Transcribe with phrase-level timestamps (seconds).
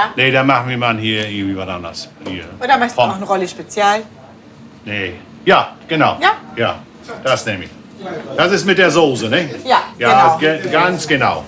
[0.00, 0.10] Ja.
[0.16, 2.08] Nee, dann machen wir mal hier irgendwie was anderes.
[2.26, 2.44] Hier.
[2.58, 4.02] Oder machst du auch eine Rolle Spezial?
[4.86, 5.12] Nee.
[5.44, 6.18] Ja, genau.
[6.22, 6.32] Ja?
[6.56, 6.82] Ja,
[7.22, 7.70] das nehme ich.
[8.34, 9.50] Das ist mit der Soße, ne?
[9.64, 10.38] Ja, Ja, genau.
[10.38, 11.44] ge ganz genau.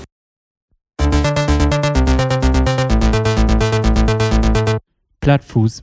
[5.21, 5.83] Plattfuß.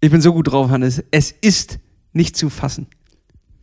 [0.00, 1.04] Ich bin so gut drauf, Hannes.
[1.10, 1.80] Es ist
[2.14, 2.86] nicht zu fassen.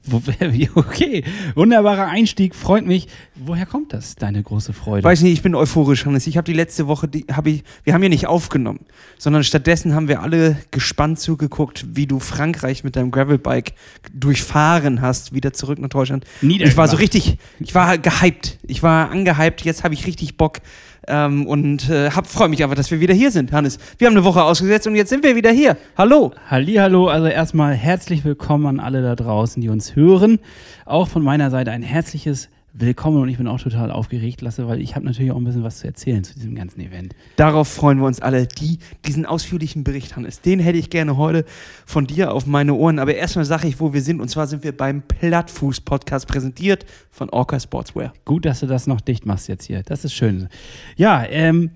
[0.75, 1.23] Okay,
[1.55, 3.07] wunderbarer Einstieg, freut mich.
[3.35, 5.03] Woher kommt das, deine große Freude?
[5.03, 6.27] Weiß nicht, ich bin euphorisch, Hannes.
[6.27, 8.81] Ich habe die letzte Woche, die habe ich, wir haben ja nicht aufgenommen,
[9.17, 13.73] sondern stattdessen haben wir alle gespannt zugeguckt, wie du Frankreich mit deinem Gravelbike
[14.13, 16.25] durchfahren hast, wieder zurück nach Deutschland.
[16.69, 18.57] Ich war so richtig, ich war gehypt.
[18.67, 20.59] Ich war angehypt, jetzt habe ich richtig Bock.
[21.07, 23.77] Ähm, und äh, freue mich aber, dass wir wieder hier sind, Hannes.
[23.97, 25.77] Wir haben eine Woche ausgesetzt und jetzt sind wir wieder hier.
[25.97, 26.31] Hallo.
[26.49, 30.39] Hallihallo, also erstmal herzlich willkommen an alle da draußen, die uns hören.
[30.85, 34.81] Auch von meiner Seite ein herzliches Willkommen und ich bin auch total aufgeregt, Lasse, weil
[34.81, 37.15] ich habe natürlich auch ein bisschen was zu erzählen zu diesem ganzen Event.
[37.37, 38.47] Darauf freuen wir uns alle.
[38.47, 41.45] Die, diesen ausführlichen Bericht, Hannes, den hätte ich gerne heute
[41.85, 42.99] von dir auf meine Ohren.
[42.99, 44.19] Aber erstmal sage ich, wo wir sind.
[44.19, 48.11] Und zwar sind wir beim Plattfuß-Podcast präsentiert von Orca Sportswear.
[48.25, 49.81] Gut, dass du das noch dicht machst jetzt hier.
[49.81, 50.49] Das ist schön.
[50.97, 51.71] Ja, ähm,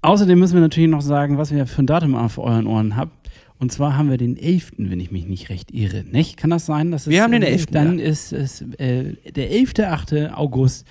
[0.00, 3.21] außerdem müssen wir natürlich noch sagen, was wir für ein Datum auf euren Ohren habt.
[3.62, 6.02] Und zwar haben wir den 11., wenn ich mich nicht recht irre.
[6.02, 6.36] Nicht?
[6.36, 6.90] Kann das sein?
[6.90, 10.12] Dass es, Wir haben den äh, 11., Dann ist es äh, der 11., 8.
[10.34, 10.84] August.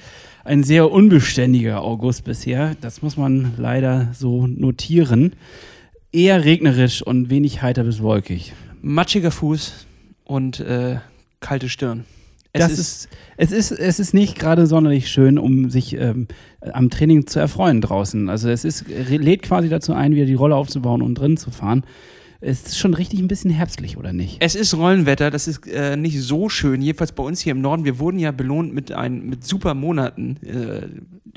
[0.45, 2.77] Ein sehr unbeständiger August bisher.
[2.79, 5.33] Das muss man leider so notieren.
[6.13, 8.53] Eher regnerisch und wenig heiter bis wolkig.
[8.81, 9.85] Matschiger Fuß
[10.23, 10.95] und äh,
[11.41, 12.05] kalte Stirn.
[12.53, 16.29] Es das ist, es ist, es ist nicht gerade sonderlich schön, um sich ähm,
[16.61, 18.29] am Training zu erfreuen draußen.
[18.29, 21.83] Also es ist, lädt quasi dazu ein, wieder die Rolle aufzubauen und drin zu fahren.
[22.43, 24.37] Es ist schon richtig ein bisschen herbstlich, oder nicht?
[24.39, 26.81] Es ist Rollenwetter, das ist äh, nicht so schön.
[26.81, 27.85] Jedenfalls bei uns hier im Norden.
[27.85, 30.87] Wir wurden ja belohnt mit, ein, mit super Monaten äh,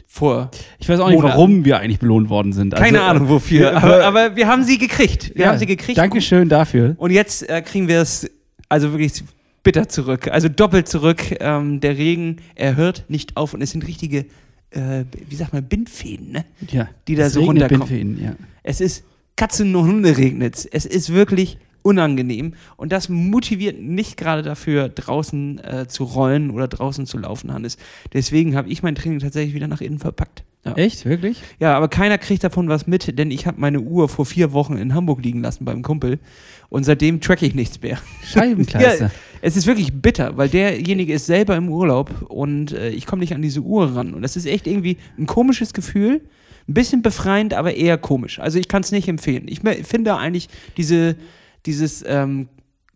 [0.06, 0.50] vor.
[0.78, 1.34] Ich weiß auch nicht, Monaten.
[1.34, 2.74] warum wir eigentlich belohnt worden sind.
[2.74, 5.32] Keine Also, Ahnung wofür, äh, aber, aber wir haben sie gekriegt.
[5.34, 5.98] Wir ja, haben sie gekriegt.
[5.98, 6.94] Dankeschön dafür.
[6.96, 8.30] Und jetzt äh, kriegen wir es
[8.70, 9.22] also wirklich
[9.62, 10.28] bitter zurück.
[10.28, 11.36] Also doppelt zurück.
[11.38, 14.24] Ähm, der Regen, er hört nicht auf und es sind richtige,
[14.70, 16.44] äh, wie sagt man, Bindfäden, ne?
[16.70, 17.80] Ja, Die da so runterkommen.
[17.86, 18.36] Bindfäden, ja.
[18.62, 19.04] Es ist
[19.36, 20.68] Katzen und Hunde regnet.
[20.70, 26.66] Es ist wirklich unangenehm und das motiviert nicht gerade dafür, draußen äh, zu rollen oder
[26.66, 27.76] draußen zu laufen, Hannes.
[28.12, 30.44] Deswegen habe ich mein Training tatsächlich wieder nach innen verpackt.
[30.64, 30.72] Ja.
[30.76, 31.04] Echt?
[31.04, 31.42] Wirklich?
[31.60, 34.78] Ja, aber keiner kriegt davon was mit, denn ich habe meine Uhr vor vier Wochen
[34.78, 36.18] in Hamburg liegen lassen beim Kumpel
[36.70, 37.98] und seitdem track ich nichts mehr.
[38.24, 38.84] Scheibenklasse.
[39.04, 39.10] Ja,
[39.42, 43.34] es ist wirklich bitter, weil derjenige ist selber im Urlaub und äh, ich komme nicht
[43.34, 44.14] an diese Uhr ran.
[44.14, 46.22] Und das ist echt irgendwie ein komisches Gefühl.
[46.68, 48.38] Ein bisschen befreiend, aber eher komisch.
[48.38, 49.46] Also ich kann es nicht empfehlen.
[49.48, 51.16] Ich finde eigentlich diese,
[51.66, 52.48] dieses ähm,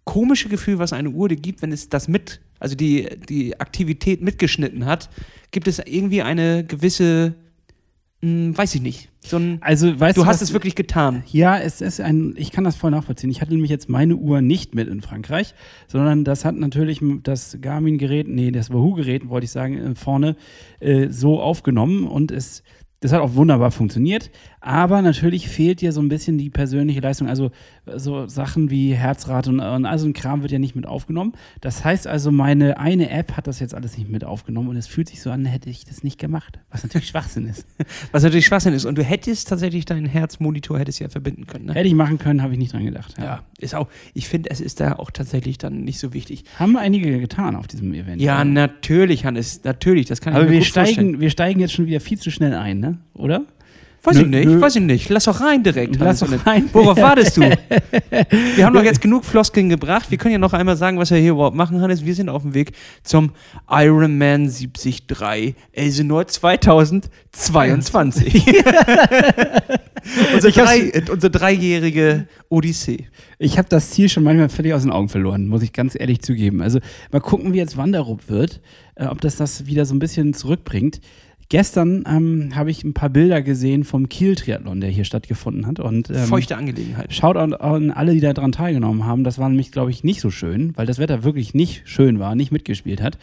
[0.04, 4.22] komische Gefühl, was eine Uhr dir gibt, wenn es das mit, also die, die Aktivität
[4.22, 5.10] mitgeschnitten hat,
[5.50, 7.34] gibt es irgendwie eine gewisse,
[8.22, 11.22] mh, weiß ich nicht, so ein, Also, weißt du du, hast was- es wirklich getan.
[11.30, 13.30] Ja, es ist ein, ich kann das voll nachvollziehen.
[13.30, 15.54] Ich hatte nämlich jetzt meine Uhr nicht mit in Frankreich,
[15.88, 20.36] sondern das hat natürlich das Garmin-Gerät, nee, das Wahoo-Gerät, wollte ich sagen, äh, vorne
[20.80, 22.62] äh, so aufgenommen und es,
[23.00, 24.31] das hat auch wunderbar funktioniert.
[24.60, 27.28] Aber natürlich fehlt dir so ein bisschen die persönliche Leistung.
[27.28, 27.50] Also
[27.96, 31.32] so Sachen wie Herzrate und, und all so ein Kram wird ja nicht mit aufgenommen.
[31.60, 34.86] Das heißt also, meine eine App hat das jetzt alles nicht mit aufgenommen und es
[34.86, 36.58] fühlt sich so an, hätte ich das nicht gemacht.
[36.70, 37.66] Was natürlich Schwachsinn ist.
[38.12, 38.84] Was natürlich Schwachsinn ist.
[38.84, 41.66] Und du hättest tatsächlich deinen Herzmonitor hättest ja verbinden können.
[41.66, 41.74] Ne?
[41.74, 43.14] Hätte ich machen können, habe ich nicht dran gedacht.
[43.18, 46.44] Ja, ist auch, ich finde, es ist da auch tatsächlich dann nicht so wichtig.
[46.58, 48.20] Haben einige getan auf diesem Event.
[48.20, 50.94] Ja, natürlich, Hannes, natürlich, das kann ich Aber mir wir gut vorstellen.
[50.94, 52.98] steigen, wir steigen jetzt schon wieder viel zu schnell ein, ne?
[53.14, 53.42] Oder?
[54.03, 54.60] Weiß Nö, ich nicht, nö.
[54.60, 55.09] weiß ich nicht.
[55.09, 55.97] Lass doch rein direkt.
[55.98, 56.69] Lass doch rein.
[56.72, 57.41] Worauf wartest du?
[57.41, 60.09] Wir haben doch jetzt genug Floskeln gebracht.
[60.10, 62.04] Wir können ja noch einmal sagen, was wir hier überhaupt machen, Hannes.
[62.04, 62.70] Wir sind auf dem Weg
[63.03, 63.32] zum
[63.69, 65.03] Ironman 73
[65.72, 68.62] Elsenor 2022.
[70.32, 73.09] unsere, drei, äh, unsere dreijährige Odyssee.
[73.38, 76.22] Ich habe das Ziel schon manchmal völlig aus den Augen verloren, muss ich ganz ehrlich
[76.22, 76.62] zugeben.
[76.62, 76.78] Also
[77.12, 78.60] mal gucken, wie jetzt Wanderup wird,
[78.94, 81.00] äh, ob das das wieder so ein bisschen zurückbringt.
[81.50, 85.80] Gestern ähm, habe ich ein paar Bilder gesehen vom Kiel-Triathlon, der hier stattgefunden hat.
[85.80, 87.15] Und, ähm, Feuchte Angelegenheit.
[87.15, 89.24] Schaut an, an alle, die daran teilgenommen haben.
[89.24, 92.34] Das war nämlich, glaube ich, nicht so schön, weil das Wetter wirklich nicht schön war,
[92.34, 93.18] nicht mitgespielt hat.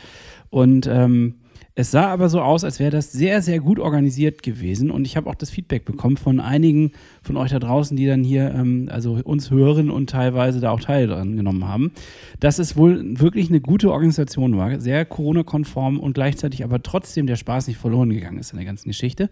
[0.50, 1.36] Und ähm,
[1.78, 4.90] es sah aber so aus, als wäre das sehr, sehr gut organisiert gewesen.
[4.90, 8.24] Und ich habe auch das Feedback bekommen von einigen von euch da draußen, die dann
[8.24, 11.92] hier ähm, also uns hören und teilweise da auch Teil dran genommen haben,
[12.40, 17.36] dass es wohl wirklich eine gute Organisation war, sehr Corona-konform und gleichzeitig aber trotzdem der
[17.36, 19.30] Spaß nicht verloren gegangen ist in der ganzen Geschichte.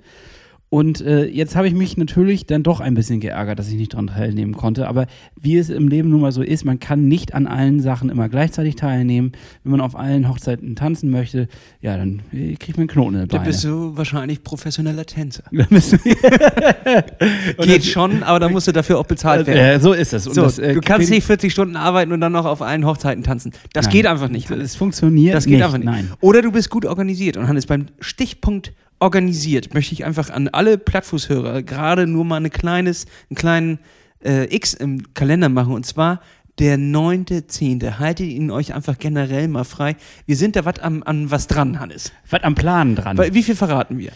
[0.74, 3.94] Und äh, jetzt habe ich mich natürlich dann doch ein bisschen geärgert, dass ich nicht
[3.94, 4.88] daran teilnehmen konnte.
[4.88, 5.06] Aber
[5.40, 8.28] wie es im Leben nun mal so ist, man kann nicht an allen Sachen immer
[8.28, 9.34] gleichzeitig teilnehmen.
[9.64, 11.48] Wenn man auf allen Hochzeiten tanzen möchte,
[11.80, 13.52] ja, dann äh, kriegt man einen Knoten in den Da Beine.
[13.52, 15.44] bist du wahrscheinlich professioneller Tänzer.
[15.52, 15.68] Dann
[17.62, 19.60] Geht schon, aber da musst du dafür auch bezahlt werden.
[19.60, 20.24] Äh, so ist es.
[20.24, 23.24] So, das, äh, du kannst nicht 40 Stunden arbeiten und dann noch auf allen Hochzeiten
[23.24, 23.52] tanzen.
[23.74, 23.94] Das Nein.
[23.94, 24.50] geht einfach nicht.
[24.50, 25.66] Es funktioniert Das geht nicht.
[25.66, 25.86] einfach nicht.
[25.86, 26.10] Nein.
[26.20, 27.38] Oder du bist gut organisiert.
[27.38, 28.74] Und Hannes, beim Stichpunkt
[29.04, 33.80] organisiert möchte ich einfach an alle Plattfußhörer gerade nur mal eine kleines, einen kleinen
[34.24, 35.74] äh, X im Kalender machen.
[35.74, 36.22] Und zwar
[36.58, 38.00] der 9.10.
[38.00, 39.98] Haltet ihn euch einfach generell mal frei.
[40.26, 42.14] Wir sind da was an, an was dran, Hannes.
[42.30, 43.18] Was am Plan dran?
[43.18, 44.14] Wie viel verraten wir?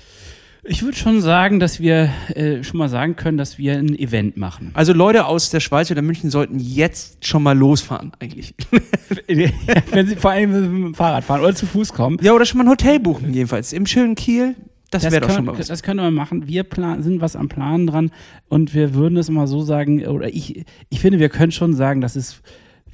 [0.63, 4.35] Ich würde schon sagen, dass wir äh, schon mal sagen können, dass wir ein Event
[4.35, 4.71] machen.
[4.73, 8.53] Also Leute aus der Schweiz oder München sollten jetzt schon mal losfahren, eigentlich.
[9.27, 12.17] Wenn sie vor allem mit dem Fahrrad fahren oder zu Fuß kommen.
[12.21, 13.71] Ja, oder schon mal ein Hotel buchen, jedenfalls.
[13.71, 14.55] Im schönen Kiel.
[14.89, 15.67] Das, wäre doch können, schon mal was.
[15.67, 16.47] Das können wir machen.
[16.47, 18.11] Wir plan, sind was am Plan dran
[18.47, 22.01] und wir würden es mal so sagen, oder ich, ich finde, wir können schon sagen,
[22.01, 22.41] dass es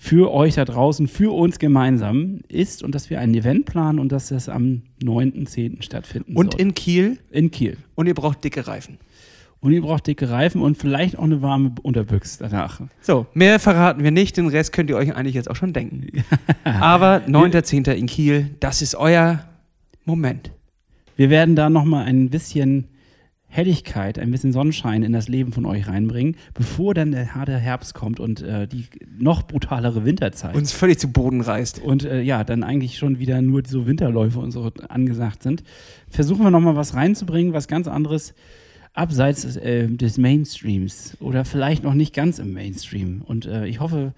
[0.04, 4.12] für euch da draußen, für uns gemeinsam ist und dass wir ein Event planen und
[4.12, 5.82] dass das am 9.10.
[5.82, 6.62] stattfinden Und soll.
[6.62, 7.20] in Kiel.
[7.32, 7.78] in Kiel.
[7.96, 8.98] Und ihr braucht dicke Reifen.
[9.62, 12.82] Und ihr braucht dicke Reifen und vielleicht auch eine warme Unterbüchse danach.
[13.00, 16.22] So, mehr verraten wir nicht, den Rest könnt ihr euch eigentlich jetzt auch schon denken.
[16.66, 17.90] Aber 9.10.
[17.94, 19.46] in Kiel, das ist euer
[20.04, 20.52] Moment.
[21.16, 22.88] Wir werden da nochmal ein bisschen
[23.54, 27.94] Helligkeit, ein bisschen Sonnenschein in das Leben von euch reinbringen, bevor dann der harte Herbst
[27.94, 28.86] kommt und äh, die
[29.20, 30.56] noch brutalere Winterzeit.
[30.56, 31.80] Uns völlig zu Boden reißt.
[31.80, 35.64] und äh, ja, dann eigentlich schon wieder nur so Winterläufe und so angesagt sind.
[36.10, 38.34] Versuchen wir nochmal was reinzubringen, was ganz anderes
[38.94, 43.22] abseits des, äh, des Mainstreams oder vielleicht noch nicht ganz im Mainstream.
[43.22, 44.14] Und äh, ich hoffe,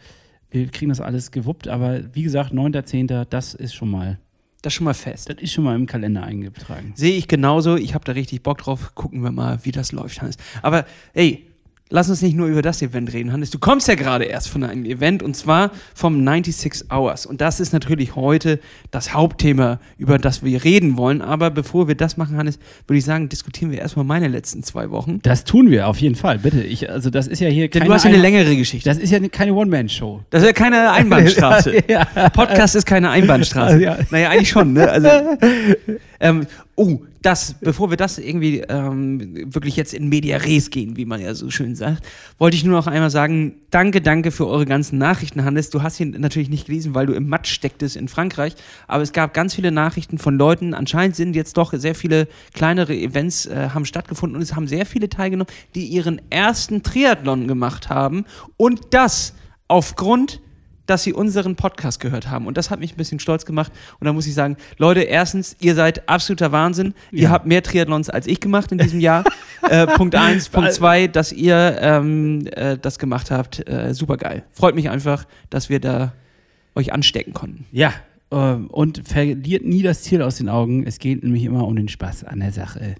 [0.50, 4.18] wir kriegen das alles gewuppt, aber wie gesagt, 9.10., das ist schon mal,
[4.66, 5.30] Das schon mal fest.
[5.30, 6.94] das ist schon mal im Kalender eingetragen.
[6.96, 7.76] Sehe ich genauso.
[7.76, 8.96] Ich habe da richtig Bock drauf.
[8.96, 10.38] Gucken wir mal, wie das läuft, Hannes.
[10.64, 11.46] Aber ey,
[11.90, 13.52] lass uns nicht nur über das Event reden, Hannes.
[13.52, 17.26] Du kommst ja gerade erst von einem Event und zwar vom 96 Hours.
[17.26, 18.60] Und das ist natürlich heute
[18.92, 21.22] das Hauptthema, über das wir reden wollen.
[21.22, 24.90] Aber bevor wir das machen, Hannes, würde ich sagen, diskutieren wir erstmal meine letzten zwei
[24.90, 25.20] Wochen.
[25.22, 26.62] Das tun wir auf jeden Fall, bitte.
[26.62, 28.90] Ich, also das ist ja hier Denn keine du hast ja eine Ein- längere Geschichte.
[28.90, 30.22] Das ist ja keine One-Man-Show.
[30.32, 31.84] Das ist ja keine Einbahnstraße.
[31.88, 32.06] ja.
[32.30, 33.82] Podcast ist keine Einbahnstraße.
[33.82, 33.98] Ja.
[34.10, 34.90] Naja, eigentlich schon, ne?
[34.90, 35.10] Also,
[36.20, 41.06] ähm, oh, das, bevor wir das irgendwie ähm, wirklich jetzt in Media Res gehen, wie
[41.06, 42.04] man ja so schön sagt,
[42.38, 45.70] wollte ich nur noch einmal sagen, danke, danke für eure ganzen Nachrichten, Hannes.
[45.70, 48.56] Du hast hier natürlich nicht gelesen, weil du im Matsch stecktest in Frankreich,
[48.88, 50.74] aber es gab ganz viele Nachrichten von Leuten.
[50.74, 54.86] Anscheinend sind jetzt doch sehr viele kleinere Events äh, haben stattgefunden und es haben sehr
[54.86, 58.26] viele teilgenommen, die ihren ersten Triathlon gemacht haben
[58.58, 59.34] und das
[59.68, 60.42] aufgrund
[60.86, 62.48] dass sie unseren Podcast gehört haben.
[62.48, 63.72] Und das hat mich ein bisschen stolz gemacht.
[64.00, 66.94] Und da muss ich sagen, Leute, erstens, ihr seid absoluter Wahnsinn.
[67.12, 67.30] Ihr Ja.
[67.32, 69.24] habt mehr Triathlons als ich gemacht in diesem Jahr.
[69.70, 70.50] äh, Punkt eins.
[70.50, 73.68] Punkt zwei, dass ihr ähm, äh, das gemacht habt.
[73.68, 74.44] Äh, super geil.
[74.52, 76.14] Freut mich einfach, dass wir da
[76.76, 77.66] euch anstecken konnten.
[77.72, 77.94] Ja,
[78.32, 80.86] äh, und verliert nie das Ziel aus den Augen.
[80.86, 82.96] Es geht nämlich immer um den Spaß an der Sache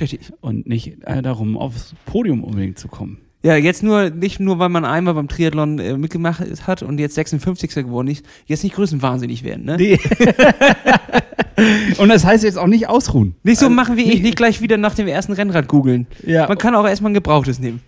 [0.00, 0.32] Richtig.
[0.40, 3.18] und nicht äh, darum, aufs Podium unbedingt zu kommen.
[3.44, 7.14] Ja, jetzt nur, nicht nur, weil man einmal beim Triathlon äh, mitgemacht hat und jetzt
[7.14, 7.74] 56.
[7.74, 9.76] geworden ist, jetzt nicht größenwahnsinnig werden, ne?
[9.76, 10.00] Nee.
[11.98, 13.34] und das heißt jetzt auch nicht ausruhen.
[13.42, 16.06] Nicht so machen wie ich, nicht gleich wieder nach dem ersten Rennrad googeln.
[16.26, 16.48] Ja.
[16.48, 17.82] Man kann auch erstmal ein gebrauchtes nehmen.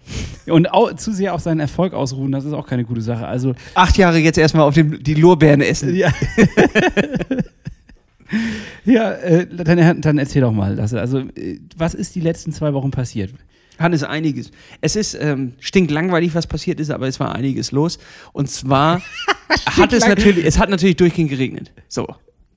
[0.46, 3.26] Und au zu sehr auf seinen Erfolg ausruhen, das ist auch keine gute Sache.
[3.26, 5.96] Also, acht Jahre jetzt erstmal auf dem, die Lorbeeren essen.
[5.96, 6.12] ja.
[8.84, 10.74] ja, äh, dann, dann erzähl doch mal.
[10.74, 11.00] Lasse.
[11.00, 13.32] Also, äh, was ist die letzten zwei Wochen passiert?
[13.78, 14.50] Hannes, einiges.
[14.80, 17.98] Es ist ähm, stinklangweilig, was passiert ist, aber es war einiges los.
[18.32, 19.02] Und zwar
[19.66, 21.72] hat es natürlich, es hat natürlich durchgehend geregnet.
[21.88, 22.06] So.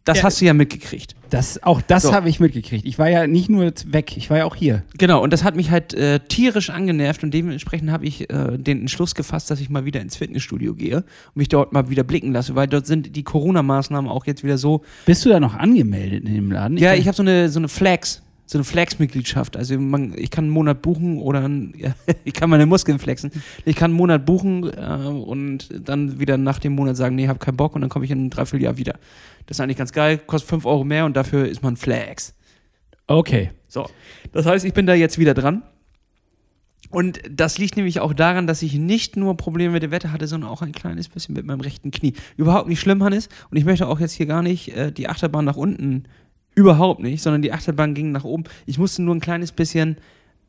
[0.05, 0.23] Das Ja.
[0.23, 1.13] hast du ja mitgekriegt.
[1.29, 2.13] Das, auch das So.
[2.13, 2.83] habe ich mitgekriegt.
[2.85, 4.81] Ich war ja nicht nur weg, ich war ja auch hier.
[4.97, 8.79] Genau, und das hat mich halt äh, tierisch angenervt und dementsprechend habe ich äh, den
[8.79, 12.31] Entschluss gefasst, dass ich mal wieder ins Fitnessstudio gehe und mich dort mal wieder blicken
[12.31, 14.81] lasse, weil dort sind die Corona-Maßnahmen auch jetzt wieder so.
[15.05, 16.77] Bist du da noch angemeldet in dem Laden?
[16.77, 19.55] ja, kann- ich habe so eine, so eine Flex, so eine Flex-Mitgliedschaft.
[19.55, 23.31] Also man, ich kann einen Monat buchen oder ein, ja, ich kann meine Muskeln flexen.
[23.63, 27.39] Ich kann einen Monat buchen äh, und dann wieder nach dem Monat sagen, nee, hab
[27.39, 28.93] keinen Bock und dann komme ich in einem Dreivierteljahr wieder.
[29.45, 32.33] Das ist eigentlich ganz geil, kostet 5 Euro mehr und dafür ist man Flex.
[33.05, 33.51] Okay.
[33.67, 33.87] So,
[34.31, 35.61] das heißt, ich bin da jetzt wieder dran.
[36.89, 40.25] Und das liegt nämlich auch daran, dass ich nicht nur Probleme mit dem Wetter hatte,
[40.25, 42.13] sondern auch ein kleines bisschen mit meinem rechten Knie.
[42.35, 43.29] Überhaupt nicht schlimm, Hannes.
[43.51, 46.05] Und ich möchte auch jetzt hier gar nicht äh, die Achterbahn nach unten,
[46.59, 48.43] überhaupt nicht, sondern die Achterbahn ging nach oben.
[48.65, 49.97] Ich musste nur ein kleines bisschen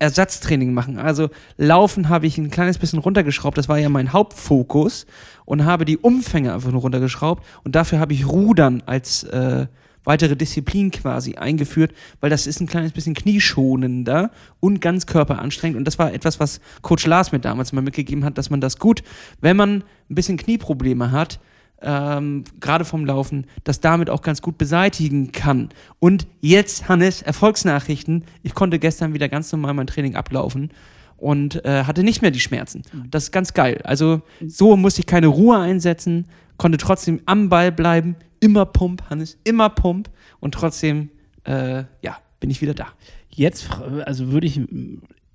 [0.00, 0.98] Ersatztraining machen.
[0.98, 3.56] Also Laufen habe ich ein kleines bisschen runtergeschraubt.
[3.56, 5.06] Das war ja mein Hauptfokus
[5.44, 7.44] und habe die Umfänge einfach nur runtergeschraubt.
[7.64, 9.66] Und dafür habe ich Rudern als äh,
[10.04, 15.76] weitere Disziplin quasi eingeführt, weil das ist ein kleines bisschen knieschonender und ganz körperanstrengend.
[15.76, 18.78] Und das war etwas, was Coach Lars mir damals mal mitgegeben hat, dass man das
[18.78, 19.02] gut,
[19.40, 21.40] wenn man ein bisschen Knieprobleme hat,
[21.82, 25.70] ähm, gerade vom Laufen, das damit auch ganz gut beseitigen kann.
[25.98, 28.24] Und jetzt, Hannes, Erfolgsnachrichten.
[28.42, 30.70] Ich konnte gestern wieder ganz normal mein Training ablaufen
[31.16, 32.82] und äh, hatte nicht mehr die Schmerzen.
[33.10, 33.80] Das ist ganz geil.
[33.84, 39.38] Also so musste ich keine Ruhe einsetzen, konnte trotzdem am Ball bleiben, immer Pump, Hannes,
[39.44, 40.10] immer Pump
[40.40, 41.10] und trotzdem,
[41.44, 42.88] äh, ja, bin ich wieder da.
[43.28, 43.70] Jetzt,
[44.04, 44.60] also würde ich,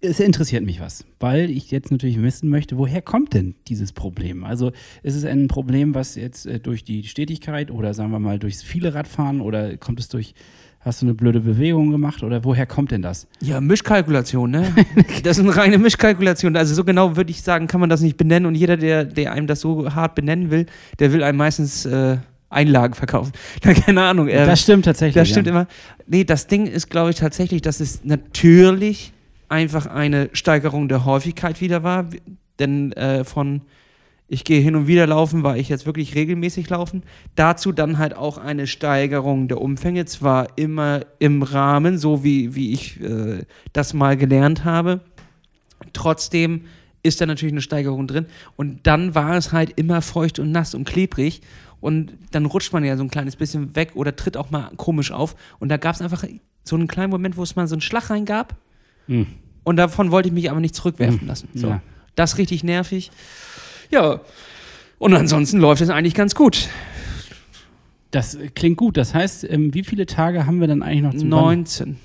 [0.06, 4.44] es interessiert mich was, weil ich jetzt natürlich wissen möchte, woher kommt denn dieses Problem?
[4.44, 4.72] Also
[5.04, 8.64] ist es ein Problem, was jetzt äh, durch die Stetigkeit oder sagen wir mal durchs
[8.64, 10.34] viele Radfahren oder kommt es durch,
[10.80, 13.28] hast du eine blöde Bewegung gemacht oder woher kommt denn das?
[13.42, 14.74] Ja, Mischkalkulation, ne?
[15.24, 16.56] Das ist eine reine Mischkalkulation.
[16.56, 18.46] Also so genau würde ich sagen, kann man das nicht benennen.
[18.46, 20.68] Und jeder, der, der einem das so hart benennen will,
[21.00, 22.18] der will einem meistens äh,
[22.50, 23.34] Einlagen verkaufen.
[23.62, 24.28] Keine Ahnung.
[24.28, 25.16] äh, das stimmt tatsächlich.
[25.16, 25.54] Das stimmt ja.
[25.54, 25.68] immer.
[26.08, 29.12] Nee, das Ding ist, glaube ich, tatsächlich, dass es natürlich
[29.50, 32.10] einfach eine Steigerung der Häufigkeit wieder war.
[32.60, 33.62] Denn äh, von
[34.28, 37.04] ich gehe hin und wieder laufen, war ich jetzt wirklich regelmäßig laufen.
[37.36, 42.74] Dazu dann halt auch eine Steigerung der Umfänge, zwar immer im Rahmen, so wie, wie
[42.74, 45.02] ich äh, das mal gelernt habe.
[45.94, 46.62] Trotzdem
[47.04, 48.26] ist da natürlich eine Steigerung drin.
[48.56, 51.42] Und dann war es halt immer feucht und nass und klebrig.
[51.80, 55.12] Und dann rutscht man ja so ein kleines bisschen weg oder tritt auch mal komisch
[55.12, 55.36] auf.
[55.60, 56.24] Und da gab es einfach
[56.64, 58.56] so einen kleinen Moment, wo es mal so einen Schlag reingab.
[59.08, 59.28] Hm.
[59.64, 61.50] Und davon wollte ich mich aber nicht zurückwerfen Hm, lassen.
[61.54, 61.68] So.
[61.70, 61.82] ja.
[62.16, 63.12] Das ist richtig nervig.
[63.92, 64.22] Ja.
[65.00, 66.70] Und ansonsten läuft es eigentlich ganz gut.
[68.12, 68.98] Das klingt gut.
[68.98, 71.58] Das heißt, ähm, wie viele Tage haben wir dann eigentlich noch zum Wandern?
[71.58, 71.98] 19.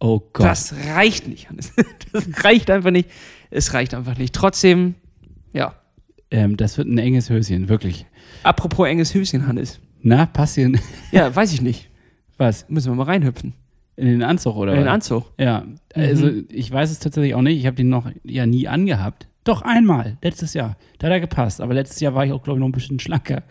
[0.00, 0.44] Oh Gott.
[0.46, 1.72] Das reicht nicht, Hannes.
[2.12, 3.08] Das reicht einfach nicht.
[3.50, 4.34] Es reicht einfach nicht.
[4.34, 4.94] Trotzdem,
[5.52, 5.74] ja.
[6.30, 8.04] Ähm, das wird ein enges Höschen, wirklich.
[8.42, 9.80] Apropos enges Höschen, Hannes.
[10.02, 10.78] Na, Passchen.
[11.12, 11.88] Ja, weiß ich nicht.
[12.36, 12.68] Was?
[12.68, 13.54] Müssen wir mal reinhüpfen.
[13.96, 14.88] In den Anzug oder In den?
[14.88, 15.24] Anzug.
[15.38, 17.58] Ja, also ich weiß es tatsächlich auch nicht.
[17.58, 19.26] Ich habe den noch ja nie angehabt.
[19.46, 20.76] Doch einmal, letztes Jahr.
[20.98, 21.60] Da hat er gepasst.
[21.60, 23.42] Aber letztes Jahr war ich auch, glaube ich, noch ein bisschen schlanker.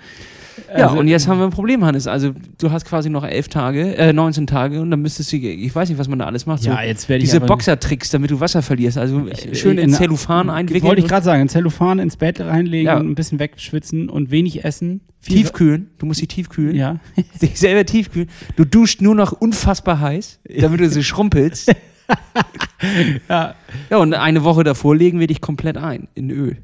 [0.77, 2.05] Ja, Also- und jetzt haben wir ein Problem, Hannes.
[2.07, 5.73] Also, du hast quasi noch elf Tage, äh, 19 Tage und dann müsstest du, ich
[5.73, 6.63] weiß nicht, was man da alles macht.
[6.63, 8.97] Ja, so jetzt werde ich diese Boxertricks, damit du Wasser verlierst.
[8.97, 9.23] Also,
[9.53, 10.83] schön in in- Zellophan einwickeln.
[10.83, 12.97] Wollte ich und gerade sagen, ein Zellophan ins Bett reinlegen, Ja.
[12.97, 15.01] ein bisschen wegschwitzen und wenig essen.
[15.25, 15.89] Tiefkühlen.
[15.97, 16.75] Du musst sie tiefkühlen.
[16.75, 16.99] Ja.
[17.41, 18.29] Dich selber tiefkühlen.
[18.57, 21.73] Du duscht nur noch unfassbar heiß, damit du sie schrumpelst.
[23.29, 23.55] ja.
[23.89, 26.57] Ja, und eine Woche davor legen wir dich komplett ein in Öl.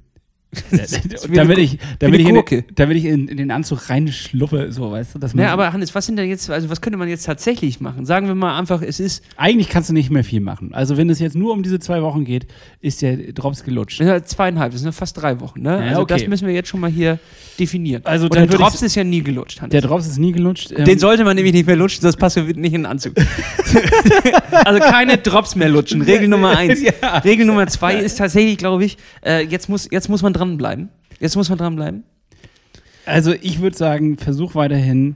[1.33, 5.19] Damit ich, damit ich, in, damit ich in, in den Anzug reinschluffe, so, weißt du?
[5.19, 7.79] Dass man, Ja, aber Hannes, was sind denn jetzt, also was könnte man jetzt tatsächlich
[7.79, 8.05] machen?
[8.05, 10.73] Sagen wir mal einfach, es ist eigentlich kannst du nicht mehr viel machen.
[10.73, 12.47] Also wenn es jetzt nur um diese zwei Wochen geht,
[12.81, 14.01] ist der Drops gelutscht.
[14.01, 15.69] Ja, zweieinhalb, das sind ja fast drei Wochen, ne?
[15.69, 16.15] Ja, also okay.
[16.15, 17.19] das müssen wir jetzt schon mal hier
[17.57, 18.01] definieren.
[18.05, 19.71] Also Und der Drops ist ja nie gelutscht, Hannes.
[19.71, 20.73] Der Drops ist nie gelutscht.
[20.75, 23.13] ähm, Den sollte man nämlich nicht mehr lutschen, sonst passt er nicht in den Anzug.
[24.65, 26.01] also keine Drops mehr lutschen.
[26.01, 26.81] Regel Nummer eins.
[27.23, 30.89] Regel Nummer zwei ist tatsächlich, glaube ich, äh, jetzt, muss, jetzt muss man dranbleiben.
[31.19, 32.03] Jetzt muss man dranbleiben.
[33.05, 35.15] Also ich würde sagen, versuch weiterhin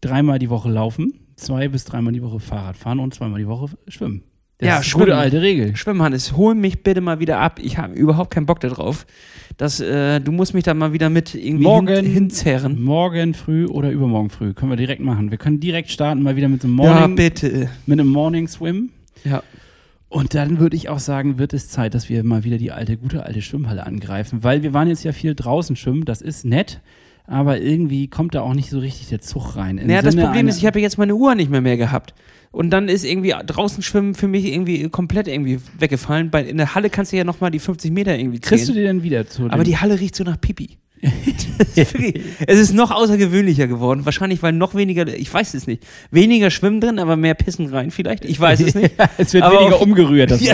[0.00, 3.68] dreimal die Woche laufen, zwei bis dreimal die Woche Fahrrad fahren und zweimal die Woche
[3.88, 4.22] schwimmen.
[4.58, 5.06] Das Ja, ist schwimmen.
[5.06, 5.74] gute alte Regel.
[5.76, 7.58] Schwimmen, Hannes, hol mich bitte mal wieder ab.
[7.62, 9.04] Ich habe überhaupt keinen Bock darauf.
[9.56, 12.82] Das, äh, du musst mich da mal wieder mit irgendwie Morgen, hin, hinzerren.
[12.82, 15.30] morgen früh oder übermorgen früh können wir direkt machen.
[15.30, 17.68] Wir können direkt starten, mal wieder mit so einem Ja, Morning, bitte.
[17.86, 18.90] mit einem Morning Swim.
[19.24, 19.42] Ja.
[20.14, 22.96] Und dann würde ich auch sagen, wird es Zeit, dass wir mal wieder die alte,
[22.96, 26.80] gute alte Schwimmhalle angreifen, weil wir waren jetzt ja viel draußen schwimmen, das ist nett,
[27.26, 29.76] aber irgendwie kommt da auch nicht so richtig der Zug rein.
[29.76, 31.60] Im Naja, das Sinne Problem einer- ist, ich habe ja jetzt meine Uhr nicht mehr
[31.62, 32.14] mehr gehabt.
[32.52, 36.30] Und dann ist irgendwie draußen schwimmen für mich irgendwie komplett irgendwie weggefallen.
[36.30, 38.82] Bei, in der Halle kannst du ja nochmal die 50 Meter irgendwie Kriegst du die
[38.82, 39.50] denn wieder zu?
[39.50, 40.78] Aber die Halle riecht so nach Pipi.
[42.46, 44.04] Es ist noch außergewöhnlicher geworden.
[44.04, 47.90] Wahrscheinlich, weil noch weniger, ich weiß es nicht, weniger Schwimmen drin, aber mehr Pissen rein
[47.90, 48.24] vielleicht.
[48.24, 48.94] Ich weiß es nicht.
[49.18, 50.30] Es wird Aber weniger umgerührt.
[50.30, 50.40] Das.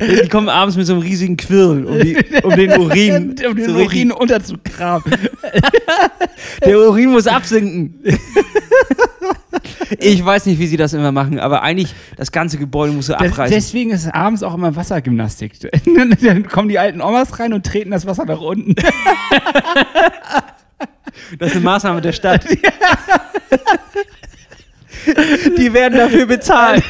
[0.00, 3.36] Die kommen abends mit so einem riesigen Quirl, um, die, um den Urin.
[3.46, 5.12] um den Urin unterzugraben.
[6.64, 7.94] Der Urin muss absinken.
[9.98, 13.14] Ich weiß nicht, wie sie das immer machen, aber eigentlich das ganze Gebäude muss so
[13.14, 13.54] abreißen.
[13.54, 15.54] deswegen ist abends auch immer Wassergymnastik.
[16.22, 18.74] Dann kommen die alten Omas rein und treten das Wasser nach unten.
[21.38, 22.44] Das ist eine Maßnahme der Stadt.
[25.58, 26.82] Die werden dafür bezahlt.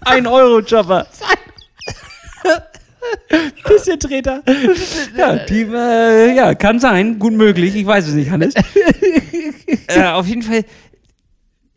[0.00, 1.06] Ein Euro-Jobber.
[3.66, 4.42] Bisschen Treter.
[5.16, 8.54] Ja, die, äh, ja, kann sein, gut möglich, ich weiß es nicht, Hannes.
[9.88, 10.64] Äh, auf jeden Fall,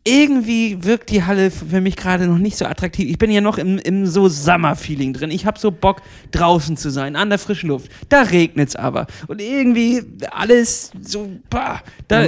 [0.03, 3.07] irgendwie wirkt die Halle für mich gerade noch nicht so attraktiv.
[3.07, 5.29] Ich bin ja noch im, im so Summer-Feeling drin.
[5.29, 6.01] Ich habe so Bock,
[6.31, 7.91] draußen zu sein, an der frischen Luft.
[8.09, 9.05] Da regnet's aber.
[9.27, 10.01] Und irgendwie
[10.31, 12.27] alles so, bah, da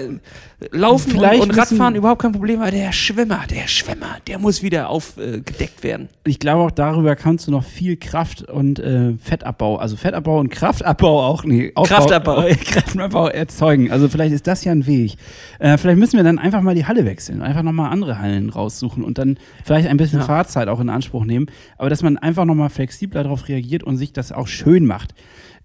[0.71, 4.61] laufen Vielleicht und, und Radfahren überhaupt kein Problem, aber der Schwimmer, der Schwimmer, der muss
[4.63, 6.09] wieder aufgedeckt werden.
[6.25, 10.49] Ich glaube auch darüber kannst du noch viel Kraft und äh, Fettabbau, also Fettabbau und
[10.49, 12.43] Kraftabbau auch, nee, Aufbau, Kraftabbau.
[12.43, 13.91] äh, Kraftabbau erzeugen.
[13.91, 15.15] Also vielleicht ist das ja ein Weg.
[15.59, 19.03] Äh, vielleicht müssen wir dann einfach mal die Halle wechseln, einfach nochmal andere Hallen raussuchen
[19.03, 20.25] und dann vielleicht ein bisschen Ja.
[20.25, 21.47] Fahrzeit auch in Anspruch nehmen.
[21.77, 25.13] Aber dass man einfach nochmal flexibler darauf reagiert und sich das auch schön macht.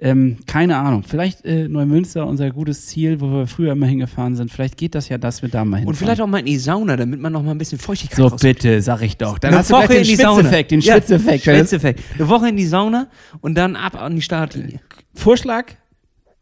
[0.01, 1.03] Ähm, keine Ahnung.
[1.03, 4.53] Vielleicht äh, Neumünster, unser gutes Ziel, wo wir früher immer hingefahren sind.
[4.53, 5.89] Vielleicht geht das ja, dass wir da mal hinfahren.
[5.89, 8.27] Und vielleicht auch mal in die Sauna, damit man noch mal ein bisschen Feuchtigkeit so
[8.29, 9.39] raus- bitte, sag ich doch.
[9.41, 10.35] Dann Eine hast du gleich Woche den in die Sauna.
[10.41, 11.45] Schwitzeffekt, den Ja, Schwitzeffekt.
[11.45, 12.01] Schwitzeffekt.
[12.17, 13.09] Eine Woche in die Sauna
[13.41, 14.81] und dann ab an die Startlinie.
[15.15, 15.67] Vorschlag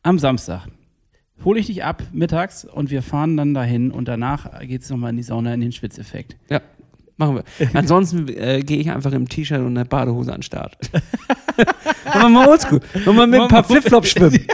[0.03, 0.67] am Samstag.
[1.45, 5.11] Hole ich dich ab mittags und wir fahren dann dahin und danach geht es nochmal
[5.11, 6.37] in die Sauna in den Schwitzeffekt.
[6.51, 6.61] Ja,
[7.17, 7.45] machen wir.
[7.75, 10.77] Ansonsten äh, gehe ich einfach im T-Shirt und der Badehose an den Start.
[12.05, 12.81] Machen wir mal oldschool.
[13.05, 14.41] Machen wir mit ein paar Flipflops schwimmen.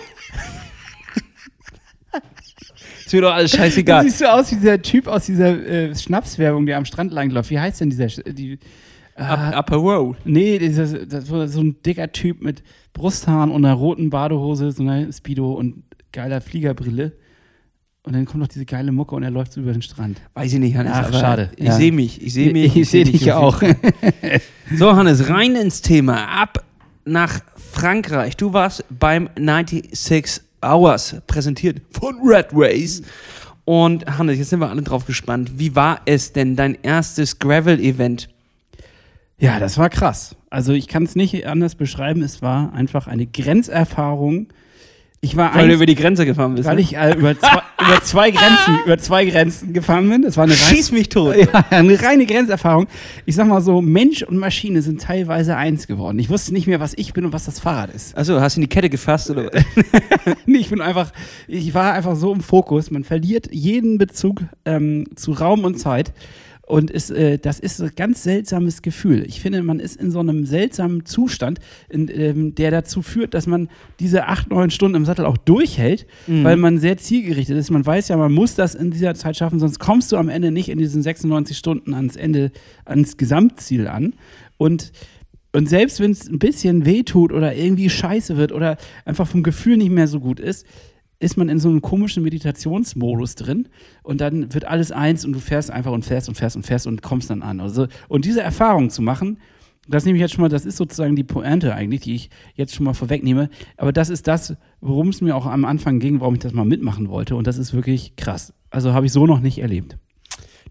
[3.05, 4.05] Ist mir doch alles Du scheißegal.
[4.05, 7.51] siehst so aus wie dieser Typ aus dieser äh, Schnapswerbung, der am Strand langläuft.
[7.51, 8.05] Wie heißt denn dieser?
[8.07, 8.59] Sch- Die,
[9.17, 10.17] Up, upper Row.
[10.25, 12.63] nee, dieser, das war so ein dicker Typ mit
[12.95, 17.13] Brusthaaren und einer roten Badehose, so einer Speedo und geiler Fliegerbrille.
[18.05, 20.21] Und dann kommt noch diese geile Mucke und er läuft so über den Strand.
[20.35, 20.93] Weiß ich nicht, Hannes.
[20.95, 21.51] Ach, aber schade.
[21.57, 21.73] Ich Ja.
[21.77, 22.21] sehe mich.
[22.21, 22.77] Ich sehe mich.
[22.77, 23.63] Ich, sehe dich ja auch.
[24.75, 26.27] So, Hannes, rein ins Thema.
[26.41, 26.65] Ab
[27.05, 27.41] nach
[27.73, 28.37] Frankreich.
[28.37, 33.03] Du warst beim 96 Hours, präsentiert von Red Race.
[33.65, 35.53] Und Hannes, jetzt sind wir alle drauf gespannt.
[35.59, 38.29] Wie war es denn, dein erstes Gravel-Event?
[39.39, 40.35] Ja, das war krass.
[40.51, 42.23] Also ich kann es nicht anders beschreiben.
[42.23, 44.49] Es war einfach eine Grenzerfahrung.
[45.25, 46.69] Ich war Weil du über die Grenze gefahren bist.
[46.69, 46.81] weil ne?
[46.81, 50.23] ich äh, über, zwei, über zwei Grenzen, über zwei Grenzen gefahren bin.
[50.23, 51.37] Das war eine rein, Schieß mich tot.
[51.53, 52.89] ja, eine reine Grenzerfahrung.
[53.25, 56.19] Ich sag mal so, Mensch und Maschine sind teilweise eins geworden.
[56.19, 58.19] Ich wusste nicht mehr, was ich bin und was das Fahrrad ist.
[58.19, 59.49] Achso, hast du in die Kette gefasst oder?
[60.45, 61.13] Nee, ich bin einfach,
[61.47, 62.91] ich war einfach so im Fokus.
[62.91, 66.13] Man verliert jeden Bezug ähm, zu Raum und Zeit.
[66.73, 69.27] Und ist, äh, das ist ein ganz seltsames Gefühl.
[69.27, 71.59] Ich finde, man ist in so einem seltsamen Zustand,
[71.91, 73.69] in, ähm, der dazu führt, dass man
[74.01, 77.71] diese acht, neun Stunden im Sattel auch durchhält, weil man sehr zielgerichtet ist.
[77.71, 80.51] Man weiß ja, man muss das in dieser Zeit schaffen, sonst kommst du am Ende
[80.51, 82.53] nicht in diesen 96 Stunden ans Ende,
[82.87, 84.15] ans Gesamtziel an.
[84.57, 84.93] Und
[85.55, 89.77] und selbst wenn es ein bisschen wehtut oder irgendwie scheiße wird oder einfach vom Gefühl
[89.77, 90.67] nicht mehr so gut ist,
[91.23, 93.69] ist man in so einem komischen Meditationsmodus drin
[94.03, 96.87] und dann wird alles eins und du fährst einfach und fährst und fährst und fährst
[96.87, 97.61] und kommst dann an.
[97.61, 99.39] Also, und diese Erfahrung zu machen,
[99.89, 102.75] das nehme ich jetzt schon mal, das ist sozusagen die Pointe eigentlich, die ich jetzt
[102.75, 103.51] schon mal vorwegnehme.
[103.77, 106.65] Aber das ist das, worum es mir auch am Anfang ging, warum ich das mal
[106.65, 107.35] mitmachen wollte.
[107.35, 108.53] Und das ist wirklich krass.
[108.71, 109.99] Also habe ich so noch nicht erlebt.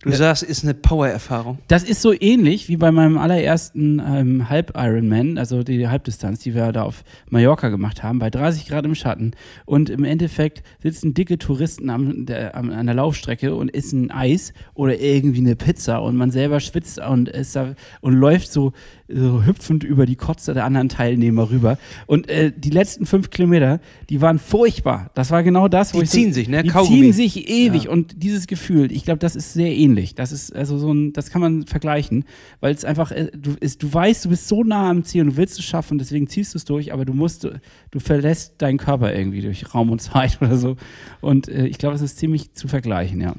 [0.04, 1.60] Du sagst, ist eine Power-Erfahrung.
[1.68, 6.72] Das ist so ähnlich wie bei meinem allerersten ähm, Halb-Ironman, also die Halbdistanz, die wir
[6.72, 9.34] da auf Mallorca gemacht haben, bei 30 Grad im Schatten.
[9.66, 14.54] Und im Endeffekt sitzen dicke Touristen am, der, am, an der Laufstrecke und essen Eis
[14.74, 18.74] oder irgendwie eine Pizza und man selber schwitzt und, ist da, und läuft so,
[19.14, 21.78] so hüpfend über die Kotze der anderen Teilnehmer rüber.
[22.08, 25.12] Und äh, die letzten fünf Kilometer, die waren furchtbar.
[25.14, 26.64] Das war genau das, wo Die ich so- ziehen sich, ne?
[26.64, 27.02] Die Kaugummi.
[27.02, 27.92] ziehen sich ewig Ja.
[27.92, 30.16] und dieses Gefühl, ich glaube, das ist sehr ähnlich.
[30.16, 32.26] Das ist also so ein, das kann man vergleichen,
[32.60, 35.32] weil es einfach, äh, du, ist, du weißt, du bist so nah am Ziel und
[35.32, 38.78] du willst es schaffen, deswegen ziehst du es durch, aber du musst, du verlässt deinen
[38.78, 40.76] Körper irgendwie durch Raum und Zeit oder so.
[41.22, 43.34] Und äh, ich glaube, es ist ziemlich zu vergleichen, ja.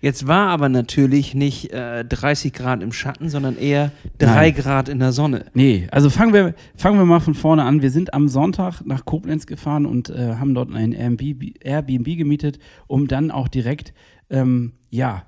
[0.00, 4.54] Jetzt war aber natürlich nicht äh, 30 Grad im Schatten, sondern eher 3 Nein.
[4.54, 5.46] Grad in der Sonne.
[5.54, 7.82] Nee, also fangen wir, fangen wir mal von vorne an.
[7.82, 12.58] Wir sind am Sonntag nach Koblenz gefahren und äh, haben dort ein Airbnb, Airbnb gemietet,
[12.86, 13.94] um dann auch direkt,
[14.30, 15.24] ähm, ja,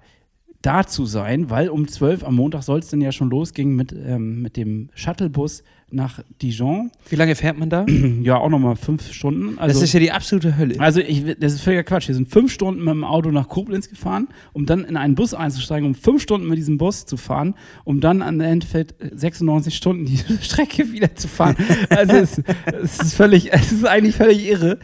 [0.62, 3.92] da zu sein, weil um 12 am Montag soll es dann ja schon losgehen mit,
[3.92, 6.90] ähm, mit dem Shuttlebus nach Dijon.
[7.08, 7.86] Wie lange fährt man da?
[8.22, 9.58] Ja, auch nochmal fünf Stunden.
[9.58, 10.80] Also, das ist ja die absolute Hölle.
[10.80, 12.08] also ich, das ist völliger Quatsch.
[12.08, 15.34] Wir sind fünf Stunden mit dem Auto nach Koblenz gefahren, um dann in einen Bus
[15.34, 19.74] einzusteigen, um fünf Stunden mit diesem Bus zu fahren, um dann an der Endeffekt 96
[19.76, 21.56] Stunden die Strecke wieder zu fahren.
[21.90, 24.78] Also es, es ist völlig, es ist eigentlich völlig irre.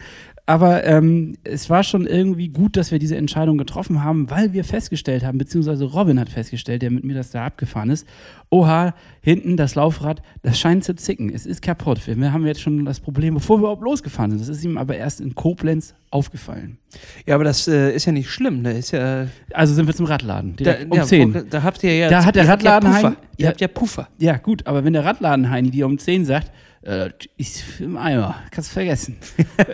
[0.47, 4.63] Aber ähm, es war schon irgendwie gut, dass wir diese Entscheidung getroffen haben, weil wir
[4.63, 8.07] festgestellt haben, beziehungsweise Robin hat festgestellt, der mit mir das da abgefahren ist,
[8.51, 11.33] oha, hinten das Laufrad, das scheint zu zicken.
[11.33, 12.05] Es ist kaputt.
[12.05, 14.41] Wir, haben jetzt schon das Problem, bevor wir überhaupt losgefahren sind.
[14.41, 16.77] Das ist ihm aber erst in Koblenz aufgefallen.
[17.25, 18.63] Ja, aber das äh, ist ja nicht schlimm.
[18.63, 19.27] Da ist ja.
[19.51, 20.55] Also sind wir zum Radladen.
[20.57, 21.33] Da, um ja, 10.
[21.33, 22.09] wo- da habt ihr ja.
[22.09, 24.07] Da hat der Radladen, Ihr habt ja Puffer.
[24.19, 26.51] Ja, gut, aber wenn der Radladen-Heini dir um 10 sagt,
[26.85, 29.17] äh, ist im Eimer, kannst vergessen.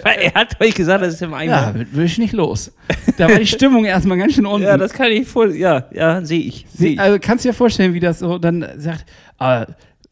[0.04, 1.52] Weil er hat euch gesagt, das ist im Eimer.
[1.52, 2.71] Ja, will ich nicht los.
[3.17, 4.65] Da war die Stimmung erstmal ganz schön unten.
[4.65, 5.56] Ja, das kann ich voll.
[5.56, 6.65] Ja, ja, sehe ich.
[6.74, 7.00] Seh ich.
[7.00, 9.06] also kannst du dir vorstellen, wie das so dann sagt,
[9.38, 9.65] ah,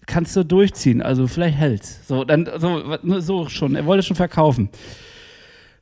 [0.06, 2.00] kannst du durchziehen, also vielleicht hält's.
[2.08, 4.70] So, dann so, so schon, er wollte schon verkaufen.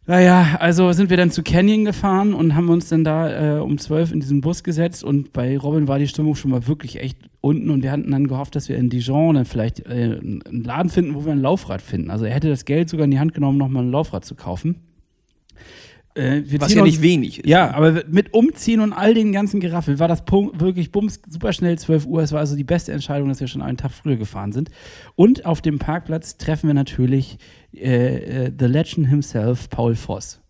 [0.10, 3.78] Naja, also sind wir dann zu Canyon gefahren und haben uns dann da äh, um
[3.78, 7.18] 12 in diesen Bus gesetzt und bei Robin war die Stimmung schon mal wirklich echt
[7.42, 10.90] unten und wir hatten dann gehofft, dass wir in Dijon dann vielleicht äh, einen Laden
[10.90, 12.10] finden, wo wir ein Laufrad finden.
[12.10, 14.78] Also er hätte das Geld sogar in die Hand genommen, nochmal ein Laufrad zu kaufen.
[16.18, 17.48] Äh, wir Was ja nicht wenig ist.
[17.48, 21.54] ja, aber mit Umziehen und all den ganzen Geraffel war das Punkt wirklich bums, super
[21.54, 22.22] schnell 12 Uhr.
[22.22, 24.70] Es war also die beste Entscheidung, dass wir schon einen Tag früher gefahren sind.
[25.16, 27.38] Und auf dem Parkplatz treffen wir natürlich
[27.76, 30.42] äh, äh, The Legend himself, Paul Voss.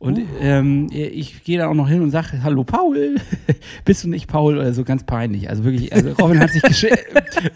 [0.00, 3.16] Und ähm, ich gehe da auch noch hin und sage, hallo Paul,
[3.84, 5.50] bist du nicht Paul oder so, ganz peinlich.
[5.50, 7.00] Also wirklich, also Robin hat sich geschämt.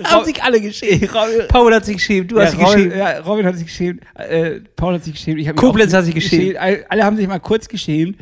[0.03, 1.09] Haben sich alle geschämt.
[1.49, 2.97] Paul hat sich geschämt, du ja, hast dich geschämt.
[2.97, 5.39] ja, Robin hat sich geschämt, äh, Paul hat sich geschämt.
[5.39, 6.57] Ich Koblenz hat sich geschämt.
[6.57, 8.17] All- Alle haben sich mal kurz geschämt.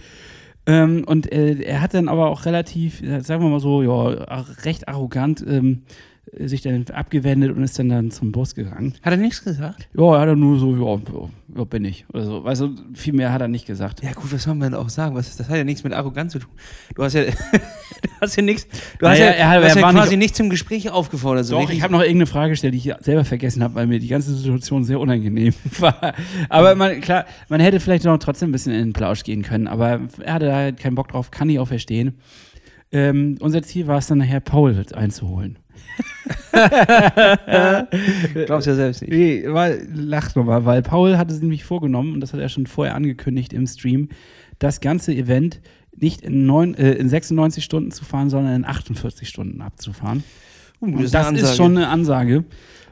[0.66, 4.44] Ähm, und äh, er hat dann aber auch relativ, äh, sagen wir mal so, ja,
[4.64, 5.90] recht arrogant ähm, äh,
[6.32, 8.94] sich dann abgewendet und ist dann, dann zum Bus gegangen.
[9.02, 9.88] Hat er nichts gesagt?
[9.96, 12.04] Ja, er hat dann nur so, ja, ja, bin ich.
[12.12, 12.44] Oder so.
[12.44, 14.02] Weißt du, viel mehr hat er nicht gesagt.
[14.04, 15.16] Ja, gut, was soll man denn auch sagen?
[15.16, 16.50] Was, das hat ja nichts mit Arroganz zu tun.
[16.94, 17.30] Du hast ja, du
[18.20, 18.66] hast ja nichts,
[18.98, 21.46] du hast Naja, ja, er hat- hast ja quasi nicht- nicht, zum Gespräch aufgefordert.
[21.46, 21.78] So Doch, richtig.
[21.78, 24.32] ich habe noch irgendeine Frage gestellt, die ich selber vergessen habe, weil mir die ganze
[24.34, 26.14] Situation sehr unangenehm war.
[26.48, 29.66] Aber man, klar, man hätte vielleicht noch trotzdem ein bisschen in den Plausch gehen können,
[29.66, 32.18] aber er hatte da halt keinen Bock drauf, kann ich auch verstehen.
[32.92, 35.58] Ähm, unser Ziel war es dann nachher, Paul einzuholen.
[38.46, 39.12] Glaubst ja selbst nicht.
[39.12, 42.66] Nee, weil, lach nochmal, weil Paul hatte es nämlich vorgenommen, und das hat er schon
[42.66, 44.08] vorher angekündigt im Stream,
[44.58, 45.60] das ganze Event
[45.96, 50.24] nicht in, neun, äh, in 96 Stunden zu fahren, sondern in 48 Stunden abzufahren.
[50.80, 52.44] Uh, das, das, ist, eine ist schon eine Ansage.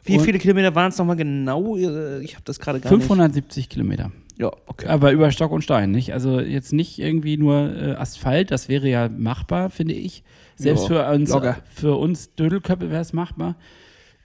[0.05, 1.77] Wie Und viele Kilometer waren es nochmal genau?
[1.77, 4.05] Ich habe das gerade gar 570 Kilometer.
[4.05, 4.17] nicht.
[4.39, 4.87] Ja, okay.
[4.87, 6.13] Aber über Stock und Stein, nicht?
[6.13, 10.23] Also jetzt nicht irgendwie nur äh, Asphalt, das wäre ja machbar, finde ich.
[10.59, 11.57] Selbst Ja, für uns, locker.
[11.73, 13.57] für uns Dödelköppe wäre es machbar.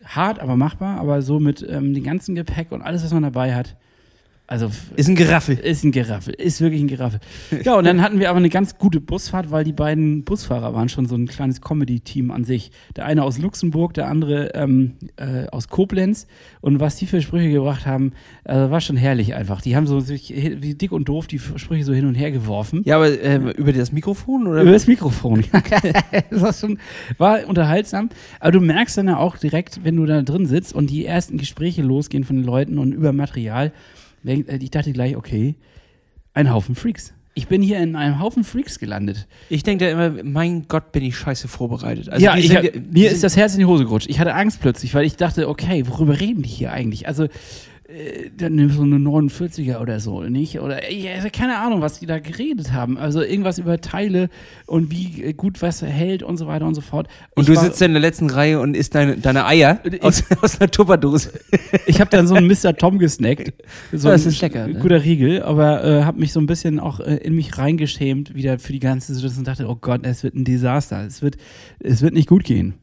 [0.03, 3.55] Hart, aber machbar, aber so mit ähm, dem ganzen Gepäck und alles, was man dabei
[3.55, 3.77] hat.
[4.53, 5.57] Also Ist ein Geraffel.
[5.57, 7.19] ist ein Geraffel, ist wirklich ein Geraffel.
[7.63, 10.89] Ja, und dann hatten wir aber eine ganz gute Busfahrt, weil die beiden Busfahrer waren
[10.89, 12.69] schon so ein kleines Comedy-Team an sich.
[12.95, 16.27] Der eine aus Luxemburg, der andere ähm, äh, aus Koblenz.
[16.61, 18.11] Und was die für Sprüche gebracht haben,
[18.43, 19.59] äh, war schon herrlich einfach.
[19.59, 22.83] Die haben so sich wie dick und doof die Sprüche so hin und her geworfen.
[22.85, 24.61] Ja, aber ähm, über das Mikrofon oder?
[24.61, 25.43] Über das Mikrofon.
[26.29, 26.77] das war, schon,
[27.17, 28.09] war unterhaltsam.
[28.39, 31.39] Aber du merkst dann ja auch direkt, wenn du da drin sitzt und die ersten
[31.39, 35.55] Gespräche losgehen von den Leuten und über Material, äh, ich dachte gleich, okay,
[36.33, 37.13] ein Haufen Freaks.
[37.35, 39.27] Ich bin hier in einem Haufen Freaks gelandet.
[39.49, 42.09] Ich denke da immer, mein Gott, bin ich scheiße vorbereitet.
[42.09, 44.07] Also ja, sind hab- mir ist das Herz in die Hose gerutscht.
[44.07, 47.07] Ich hatte Angst plötzlich, weil ich dachte, okay, worüber reden die hier eigentlich?
[47.07, 47.29] Also, äh,
[48.37, 50.59] dann nimm so eine 49er oder so, nicht?
[50.59, 52.97] Oder ich hatte keine Ahnung, was die da geredet haben.
[52.97, 54.29] Also irgendwas über Teile
[54.65, 57.07] und wie äh, gut was hält und so weiter und so fort.
[57.35, 60.23] Und Ich du sitzt in der letzten Reihe und isst deine, deine Eier Ich- aus,
[60.41, 61.31] aus einer Tupperdose.
[61.85, 62.75] Ich habe dann so einen Mr.
[62.75, 63.53] Tom gesnackt.
[63.91, 64.79] So Das ein ist lecker, ne?
[64.79, 68.57] Guter Riegel, aber äh, habe mich so ein bisschen auch äh, in mich reingeschämt wieder
[68.59, 71.05] für die ganze Situation und dachte, oh Gott, es wird ein Desaster.
[71.05, 71.37] Es wird,
[71.79, 72.73] es wird nicht gut gehen.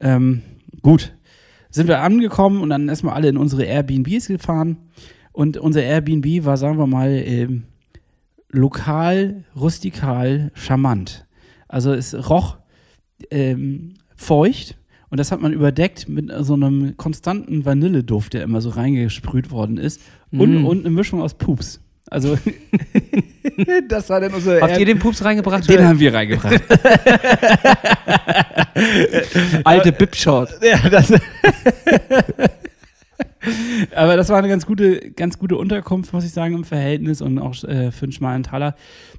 [0.00, 0.42] Ähm,
[0.82, 1.12] gut.
[1.70, 4.78] Sind wir angekommen und dann erstmal alle in unsere Airbnbs gefahren.
[5.32, 7.64] Und unser Airbnb war, sagen wir mal, ähm,
[8.50, 11.26] lokal, rustikal, charmant.
[11.68, 12.56] Also es roch
[13.30, 14.78] ähm, feucht
[15.10, 19.76] und das hat man überdeckt mit so einem konstanten Vanilleduft, der immer so reingesprüht worden
[19.76, 20.00] ist
[20.32, 20.66] und, Mm.
[20.66, 21.80] und eine Mischung aus Pups.
[22.10, 22.38] Also
[23.88, 25.68] das war dann unser Habt ihr den Pups reingebracht?
[25.68, 25.88] den oder?
[25.88, 26.60] haben wir reingebracht.
[29.64, 30.50] alte Bip-Short.
[30.62, 31.12] ja, das
[33.98, 37.38] Aber das war eine ganz gute, ganz gute Unterkunft, muss ich sagen, im Verhältnis und
[37.38, 38.74] auch äh, für einen schmalen Taler.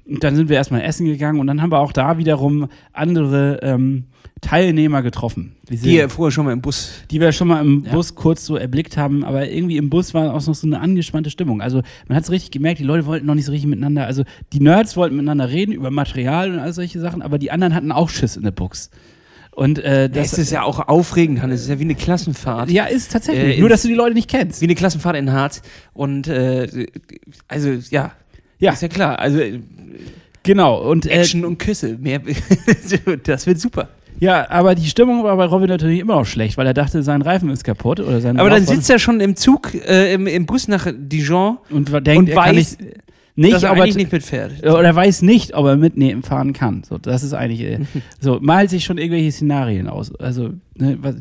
[0.06, 3.60] Und dann sind wir erstmal essen gegangen und dann haben wir auch da wiederum andere
[3.62, 4.04] ähm,
[4.40, 5.56] Teilnehmer getroffen.
[5.68, 6.92] Die, Die ihr vorher schon mal im Bus.
[7.10, 7.92] die wir schon mal im Ja.
[7.92, 11.28] Bus kurz so erblickt haben, aber irgendwie im Bus war auch noch so eine angespannte
[11.30, 11.60] Stimmung.
[11.60, 14.24] Also man hat es richtig gemerkt, die Leute wollten noch nicht so richtig miteinander, also
[14.54, 17.92] die Nerds wollten miteinander reden über Material und all solche Sachen, aber die anderen hatten
[17.92, 18.90] auch Schiss in der Buchs.
[19.60, 21.56] Und äh, Das das, ist ja auch aufregend, Hannes.
[21.60, 22.70] Das ist ja wie eine Klassenfahrt.
[22.70, 23.58] ja, ist tatsächlich.
[23.58, 24.62] Äh, Nur, dass du die Leute nicht kennst.
[24.62, 25.60] Wie eine Klassenfahrt in Harz.
[25.92, 26.86] Und äh,
[27.46, 28.12] also ja.
[28.58, 28.72] Ja.
[28.72, 29.18] Ist ja klar.
[29.18, 29.60] Also äh,
[30.44, 30.80] Genau.
[30.90, 31.98] Und äh, Action und Küsse.
[32.00, 32.22] Mehr,
[33.24, 33.88] das wird super.
[34.18, 37.20] ja, aber die Stimmung war bei Robin natürlich immer noch schlecht, weil er dachte, sein
[37.20, 40.26] Reifen ist kaputt oder sein Aber dann Laufband- sitzt er schon im Zug, äh, im,
[40.26, 42.78] im Bus nach Dijon und denkt, und er weiß, nicht,
[43.36, 44.62] nicht, Dass er er eigentlich nicht mitfährt.
[44.64, 46.82] oder weiß nicht, ob er mitnehmen fahren kann.
[46.82, 47.78] So, das ist eigentlich äh,
[48.20, 50.14] so malt sich schon irgendwelche Szenarien aus.
[50.16, 51.16] Also ne, was,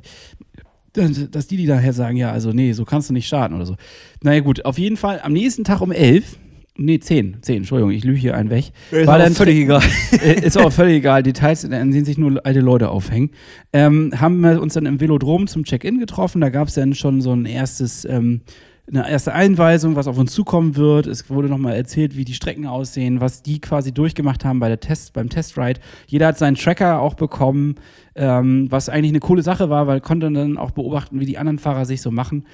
[0.94, 3.76] dass die, die daher sagen, ja, also nee, so kannst du nicht starten oder so.
[4.24, 6.38] Naja gut, auf jeden Fall am nächsten Tag um 11,
[6.78, 8.72] nee, 10, 10, Entschuldigung, ich lüge hier einen weg.
[8.92, 9.84] War dann völlig egal.
[10.12, 13.32] äh, ist auch völlig egal, Details, an denen sich nur alte Leute aufhängen.
[13.72, 16.42] Ähm, haben wir uns dann im Velodrom zum Check-in getroffen.
[16.42, 18.42] Da gab es dann schon so ein erstes, ähm,
[18.90, 21.06] eine erste Einweisung, was auf uns zukommen wird.
[21.06, 24.80] Es wurde nochmal erzählt, wie die Strecken aussehen, was die quasi durchgemacht haben bei der
[24.80, 25.80] Test, beim Testride.
[26.08, 27.76] Jeder hat seinen Tracker auch bekommen,
[28.16, 31.60] ähm, was eigentlich eine coole Sache war, weil konnte dann auch beobachten, wie die anderen
[31.60, 32.46] Fahrer sich so machen.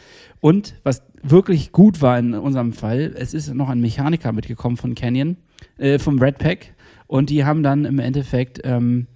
[0.41, 4.93] Und was wirklich gut war in unserem Fall, es ist noch ein Mechaniker mitgekommen von
[4.93, 5.38] Canyon,
[5.78, 6.74] äh, vom Red Pack.
[7.08, 9.08] Und die haben dann im Endeffekt ähm,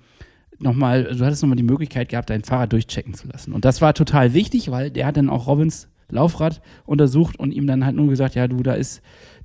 [0.58, 3.52] nochmal, du hattest nochmal die Möglichkeit gehabt, deinen Fahrer durchchecken zu lassen.
[3.52, 7.68] Und das war total wichtig, weil der hat dann auch Robins Laufrad untersucht und ihm
[7.68, 9.02] dann halt nur gesagt, ja, du, da ist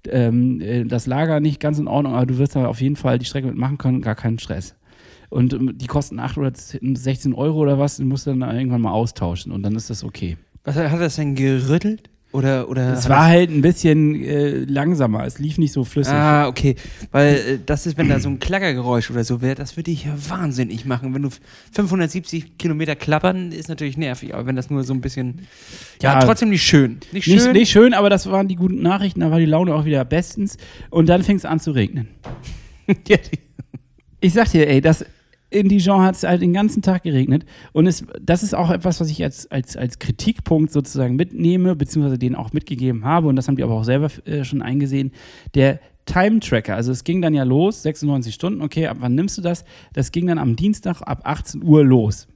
[0.09, 3.19] ähm, äh, das Lager nicht ganz in Ordnung, aber du wirst da auf jeden Fall
[3.19, 4.75] die Strecke mitmachen können, gar keinen Stress.
[5.31, 8.57] Und ähm, die kosten 8 oder 10 16 Euro oder was, den musst du dann
[8.57, 10.37] irgendwann mal austauschen und dann ist das okay.
[10.65, 12.11] Was hat das denn gerüttelt?
[12.35, 16.13] Oder, oder Es war halt ein bisschen äh, langsamer, es lief nicht so flüssig.
[16.15, 16.75] Ah, okay.
[17.13, 20.05] Weil äh, das ist, wenn da so ein Klackergeräusch oder so wäre, das würde dich
[20.07, 21.15] ja wahnsinnig machen.
[21.15, 21.29] Wenn du
[21.73, 24.35] 570 Kilometer klappern, ist natürlich nervig.
[24.35, 25.47] Aber wenn das nur so ein bisschen.
[26.03, 26.21] Ja, Ja.
[26.27, 26.99] trotzdem nicht schön.
[27.13, 27.35] Nicht schön.
[27.37, 30.05] Nicht, nicht schön, aber das waren die guten Nachrichten, da war die Laune auch wieder
[30.05, 30.57] bestens.
[30.91, 32.09] Und dann fing es an zu regnen.
[33.09, 33.17] Ja,
[34.21, 35.05] Ich sag dir, ey, das,
[35.55, 37.45] in Dijon hat es halt den ganzen Tag geregnet.
[37.73, 42.19] Und es, das ist auch etwas, was ich als, als, als Kritikpunkt sozusagen mitnehme, beziehungsweise
[42.19, 43.29] denen auch mitgegeben habe.
[43.29, 45.13] Und das haben die aber auch selber äh, schon eingesehen.
[45.55, 49.43] Der Time-Tracker, also es ging dann ja los, 96 Stunden, okay, ab wann nimmst du
[49.43, 49.65] das?
[49.95, 52.29] Das ging dann am Dienstag ab 18 Uhr los.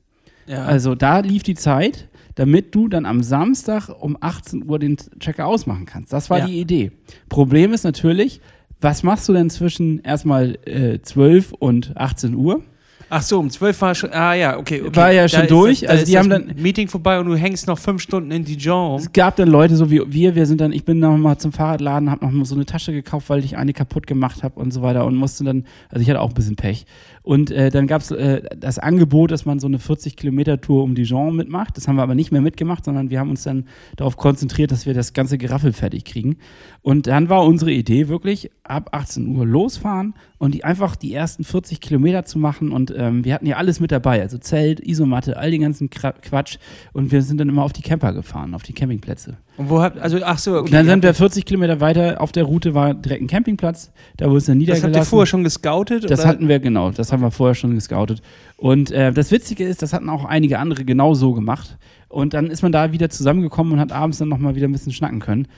[0.46, 0.64] ja.
[0.64, 5.46] Also da lief die Zeit, damit du dann am Samstag um 18 Uhr den Tracker
[5.46, 6.12] ausmachen kannst.
[6.12, 6.46] Das war Ja.
[6.46, 6.92] die Idee.
[7.28, 8.40] Problem ist natürlich,
[8.80, 12.62] was machst du denn zwischen erstmal äh, 12 und 18 Uhr?
[13.10, 14.12] Ach so, um 12 war schon.
[14.12, 14.82] Ah ja, okay.
[14.82, 14.96] okay.
[14.96, 17.36] War ja schon ist durch, Das, da also die haben dann- Meeting vorbei und du
[17.36, 19.00] hängst noch fünf Stunden in Dijon.
[19.00, 21.52] Es gab dann Leute so wie wir, wir sind dann, ich bin noch mal zum
[21.52, 24.72] Fahrradladen, habe noch mal so eine Tasche gekauft, weil ich eine kaputt gemacht habe und
[24.72, 26.84] so weiter und musste dann, also ich hatte auch ein bisschen Pech.
[27.28, 30.82] Und äh, dann gab es äh, das Angebot, dass man so eine 40 Kilometer Tour
[30.82, 31.76] um Dijon mitmacht.
[31.76, 34.86] Das haben wir aber nicht mehr mitgemacht, sondern wir haben uns dann darauf konzentriert, dass
[34.86, 36.38] wir das ganze Geraffel fertig kriegen.
[36.80, 41.44] Und dann war unsere Idee wirklich, ab 18 Uhr losfahren und die einfach die ersten
[41.44, 42.72] 40 Kilometer zu machen.
[42.72, 46.56] Und ähm, wir hatten ja alles mit dabei, also Zelt, Isomatte, all den ganzen Quatsch.
[46.94, 49.36] Und wir sind dann immer auf die Camper gefahren, auf die Campingplätze.
[49.58, 49.98] Und wo habt.
[49.98, 50.60] Also, ach so, okay.
[50.66, 53.90] Und dann sind wir habt- 40 Kilometer weiter, auf der Route war direkt ein Campingplatz,
[54.16, 54.94] da wurde es dann Das niedergelassen.
[54.94, 56.08] habt ihr vorher schon gescoutet?
[56.08, 56.28] Das oder?
[56.28, 58.22] hatten wir, genau, das haben wir vorher schon gescoutet.
[58.56, 61.78] Und äh, das Witzige ist, das hatten auch einige andere genau so gemacht.
[62.08, 64.92] Und dann ist man da wieder zusammengekommen und hat abends dann nochmal wieder ein bisschen
[64.92, 65.48] schnacken können.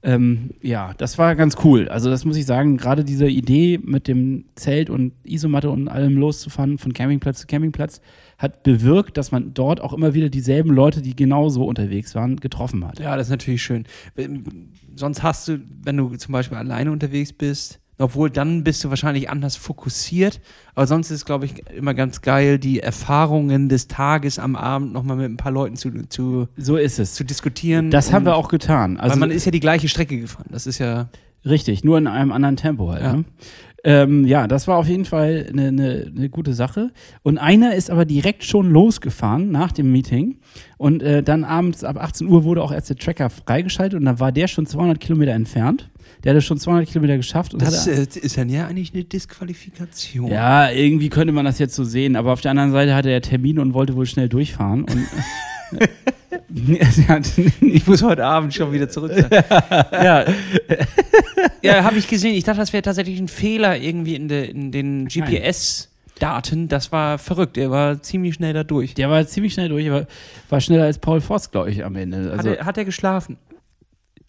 [0.00, 1.88] Ähm, ja, das war ganz cool.
[1.88, 6.16] Also das muss ich sagen, gerade diese Idee mit dem Zelt und Isomatte und allem
[6.16, 8.00] loszufahren von Campingplatz zu Campingplatz
[8.38, 12.86] hat bewirkt, dass man dort auch immer wieder dieselben Leute, die genauso unterwegs waren, getroffen
[12.86, 13.00] hat.
[13.00, 13.84] Ja, das ist natürlich schön.
[14.94, 19.28] Sonst hast du, wenn du zum Beispiel alleine unterwegs bist, obwohl dann bist du wahrscheinlich
[19.28, 20.40] anders fokussiert,
[20.74, 24.92] aber sonst ist es, glaube ich, immer ganz geil, die Erfahrungen des Tages am Abend
[24.92, 27.14] nochmal mit ein paar Leuten zu, zu, So ist es.
[27.14, 27.90] zu diskutieren.
[27.90, 28.96] Das haben wir auch getan.
[28.98, 30.46] Also weil man ist ja die gleiche Strecke gefahren.
[30.50, 31.08] Das ist ja.
[31.44, 33.02] Richtig, nur in einem anderen Tempo halt.
[33.02, 33.12] Ja.
[33.14, 33.24] Ne?
[33.84, 36.90] Ähm, ja, das war auf jeden Fall eine, eine, eine gute Sache.
[37.22, 40.38] Und einer ist aber direkt schon losgefahren nach dem Meeting.
[40.78, 44.18] Und äh, dann abends ab 18 Uhr wurde auch erst der Tracker freigeschaltet und dann
[44.18, 45.90] war der schon 200 Kilometer entfernt.
[46.24, 47.92] Der hatte schon 200 Kilometer geschafft und Das hatte.
[47.92, 50.30] äh, ist dann ja eigentlich eine Disqualifikation.
[50.30, 53.22] ja, irgendwie könnte man das jetzt so sehen, aber auf der anderen Seite hatte er
[53.22, 54.86] Termin und wollte wohl schnell durchfahren.
[57.60, 59.28] Ich muss heute Abend schon wieder zurück sein.
[59.92, 60.24] ja,
[61.62, 62.34] ja, habe ich gesehen.
[62.34, 66.68] Ich dachte, das wäre tatsächlich ein Fehler irgendwie in, de, in den GPS-Daten.
[66.68, 67.58] Das war verrückt.
[67.58, 68.94] Er war ziemlich schnell da durch.
[68.94, 70.06] der war ziemlich schnell durch, aber
[70.48, 72.30] war schneller als Paul Voss, glaube ich, am Ende.
[72.32, 73.36] Also, hat, er, hat er geschlafen?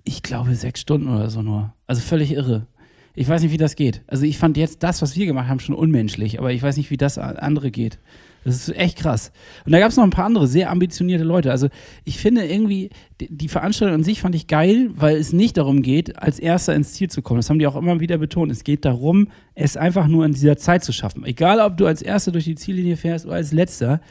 [0.10, 1.72] Ich glaube, sechs Stunden oder so nur.
[1.86, 2.66] Also völlig irre.
[3.14, 4.02] Ich weiß nicht, wie das geht.
[4.08, 6.90] Also ich fand jetzt das, was wir gemacht haben, schon unmenschlich, aber ich weiß nicht,
[6.90, 8.00] wie das an andere geht.
[8.44, 9.32] Das ist echt krass.
[9.68, 11.52] Und da gab es noch ein paar andere sehr ambitionierte Leute.
[11.52, 11.68] Also
[12.06, 16.18] ich finde irgendwie, die Veranstaltung an sich fand ich geil, weil es nicht darum geht,
[16.18, 17.38] als Erster ins Ziel zu kommen.
[17.38, 18.52] Das haben die auch immer wieder betont.
[18.52, 21.24] Es geht darum, es einfach nur in dieser Zeit zu schaffen.
[21.24, 24.02] Egal, ob du als Erster durch die Ziellinie fährst oder als Letzter,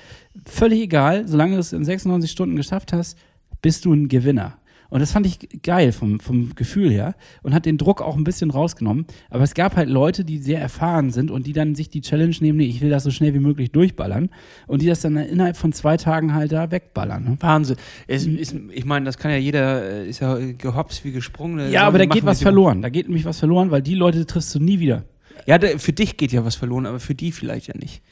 [0.46, 1.26] völlig egal.
[1.26, 3.18] Solange du es in 96 Stunden geschafft hast,
[3.62, 4.58] bist du ein Gewinner.
[4.90, 8.24] Und das fand ich geil vom, vom Gefühl her und hat den Druck auch ein
[8.24, 9.06] bisschen rausgenommen.
[9.28, 12.34] Aber es gab halt Leute, die sehr erfahren sind und die dann sich die Challenge
[12.40, 14.30] nehmen, nee, ich will das so schnell wie möglich durchballern
[14.66, 17.24] und die das dann innerhalb von zwei Tagen halt da wegballern.
[17.24, 17.36] Ne?
[17.40, 17.76] Wahnsinn.
[18.06, 21.70] Es, ist, ich meine, das kann ja jeder, äh, ist ja gehopst wie gesprungen.
[21.70, 22.80] Ja, aber da geht was verloren.
[22.80, 25.04] Da geht nämlich was verloren, weil die Leute triffst du nie wieder.
[25.46, 28.02] Ja, für dich geht ja was verloren, aber für die vielleicht ja nicht.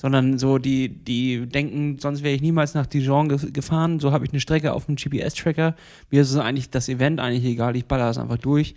[0.00, 3.98] Sondern so, die, die denken, sonst wäre ich niemals nach Dijon ge gefahren.
[3.98, 5.74] So habe ich eine Strecke auf dem GPS-Tracker.
[6.10, 7.76] Mir ist es eigentlich das Event eigentlich egal.
[7.76, 8.74] Ich baller es einfach durch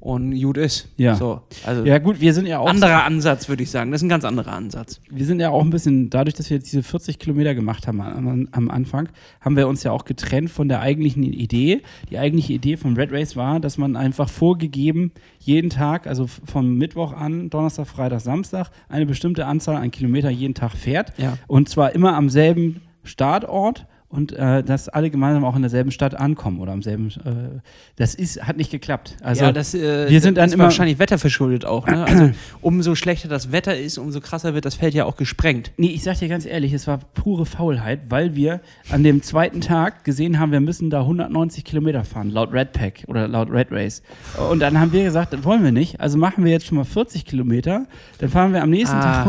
[0.00, 0.88] und gut ist.
[0.96, 1.14] Ja.
[1.14, 2.68] So, also Ja, gut, wir sind ja auch.
[2.68, 3.90] anderer Ansatz, würde ich sagen.
[3.90, 5.00] Das ist ein ganz anderer Ansatz.
[5.10, 8.00] wir sind ja auch ein bisschen, dadurch, dass wir jetzt diese 40 Kilometer gemacht haben
[8.00, 9.10] am, am Anfang,
[9.40, 11.82] haben wir uns ja auch getrennt von der eigentlichen Idee.
[12.10, 16.76] Die eigentliche Idee vom Red Race war, dass man einfach vorgegeben jeden Tag, also vom
[16.76, 21.12] Mittwoch an, Donnerstag, Freitag, Samstag, eine bestimmte Anzahl an Kilometer jeden Tag fährt.
[21.18, 21.36] Ja.
[21.46, 23.86] Und zwar immer am selben Startort.
[24.10, 27.10] Und äh, dass alle gemeinsam auch in derselben Stadt ankommen oder am selben.
[27.24, 27.60] Äh,
[27.94, 29.16] das ist, hat nicht geklappt.
[29.22, 31.86] Also ja, das, äh, wir sind dann ist immer- wahrscheinlich wetterverschuldet auch.
[31.86, 32.04] Ne?
[32.04, 35.70] Also, umso schlechter das Wetter ist, umso krasser wird das Feld ja auch gesprengt.
[35.76, 39.60] Nee, ich sag dir ganz ehrlich, es war pure Faulheit, weil wir an dem zweiten
[39.60, 43.68] Tag gesehen haben, wir müssen da 190 Kilometer fahren, laut Red Pack oder laut Red
[43.70, 44.02] Race.
[44.50, 46.00] Und dann haben wir gesagt, das wollen wir nicht.
[46.00, 47.86] Also machen wir jetzt schon mal 40 Kilometer,
[48.18, 49.22] dann fahren wir am nächsten Tag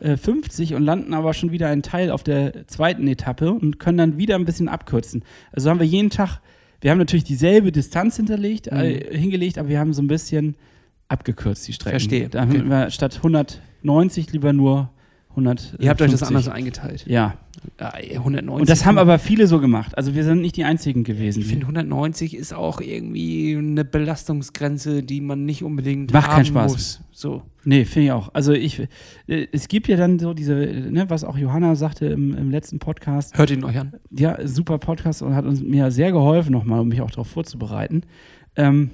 [0.00, 4.18] 150 und landen aber schon wieder einen Teil auf der zweiten Etappe und können dann
[4.18, 5.24] wieder ein bisschen abkürzen.
[5.52, 6.40] Also haben wir jeden Tag,
[6.80, 10.56] wir haben natürlich dieselbe Distanz hinterlegt, äh, hingelegt, aber wir haben so ein bisschen
[11.08, 11.90] abgekürzt die Strecken.
[11.90, 12.58] Verstehe, Da okay.
[12.58, 14.90] haben wir statt 190 lieber nur
[15.46, 15.76] 100.
[15.78, 17.04] Ihr habt euch das anders eingeteilt.
[17.06, 17.34] Ja.
[17.78, 18.60] Ja, ey, 190.
[18.60, 19.96] Und das haben aber viele so gemacht.
[19.98, 21.40] Also wir sind nicht die einzigen gewesen.
[21.40, 26.44] Ich finde 190 ist auch irgendwie eine Belastungsgrenze, die man nicht unbedingt Macht haben keinen
[26.46, 26.72] Spaß.
[26.72, 27.00] muss.
[27.10, 27.42] So.
[27.64, 28.30] Nee, finde ich auch.
[28.32, 28.80] Also ich,
[29.26, 32.50] äh, es gibt ja dann so diese, äh, ne, was auch Johanna sagte im, im
[32.50, 33.92] letzten Podcast, Hört ihn euch an.
[34.10, 38.02] ja, super Podcast und hat uns mir sehr geholfen nochmal, um mich auch darauf vorzubereiten,
[38.56, 38.90] ähm,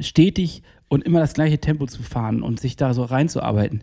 [0.00, 3.82] stetig und immer das gleiche Tempo zu fahren und sich da so reinzuarbeiten.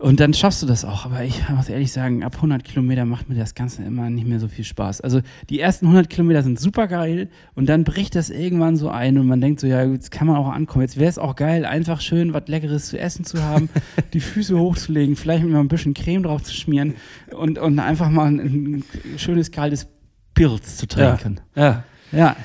[0.00, 1.04] Und dann schaffst du das auch.
[1.04, 4.40] Aber ich muss ehrlich sagen, ab 100 Kilometer macht mir das Ganze immer nicht mehr
[4.40, 5.02] so viel Spaß.
[5.02, 9.18] Also die ersten 100 Kilometer sind super geil und dann bricht das irgendwann so ein
[9.18, 10.82] und man denkt so, ja, jetzt kann man auch ankommen.
[10.82, 13.68] Jetzt wäre es auch geil, einfach schön was Leckeres zu essen zu haben,
[14.14, 16.94] die Füße hochzulegen, vielleicht mit mal ein bisschen Creme drauf zu schmieren
[17.36, 18.84] und, und einfach mal ein, ein
[19.18, 19.86] schönes kaltes
[20.32, 21.40] Pilz zu trinken.
[21.54, 21.84] Ja.
[22.10, 22.36] Ja.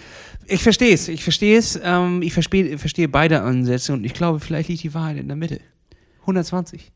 [0.46, 1.80] Ich verstehe es, ich verstehe es.
[1.82, 5.38] Ähm, ich verstehe, verstehe beide Ansätze und ich glaube, vielleicht liegt die Wahrheit in der
[5.38, 5.62] Mitte.
[6.22, 6.92] 120.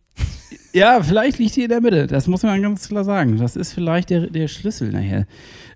[0.72, 2.06] Ja, vielleicht liegt die in der Mitte.
[2.06, 3.38] Das muss man ganz klar sagen.
[3.38, 5.26] Das ist vielleicht der, der Schlüssel nachher.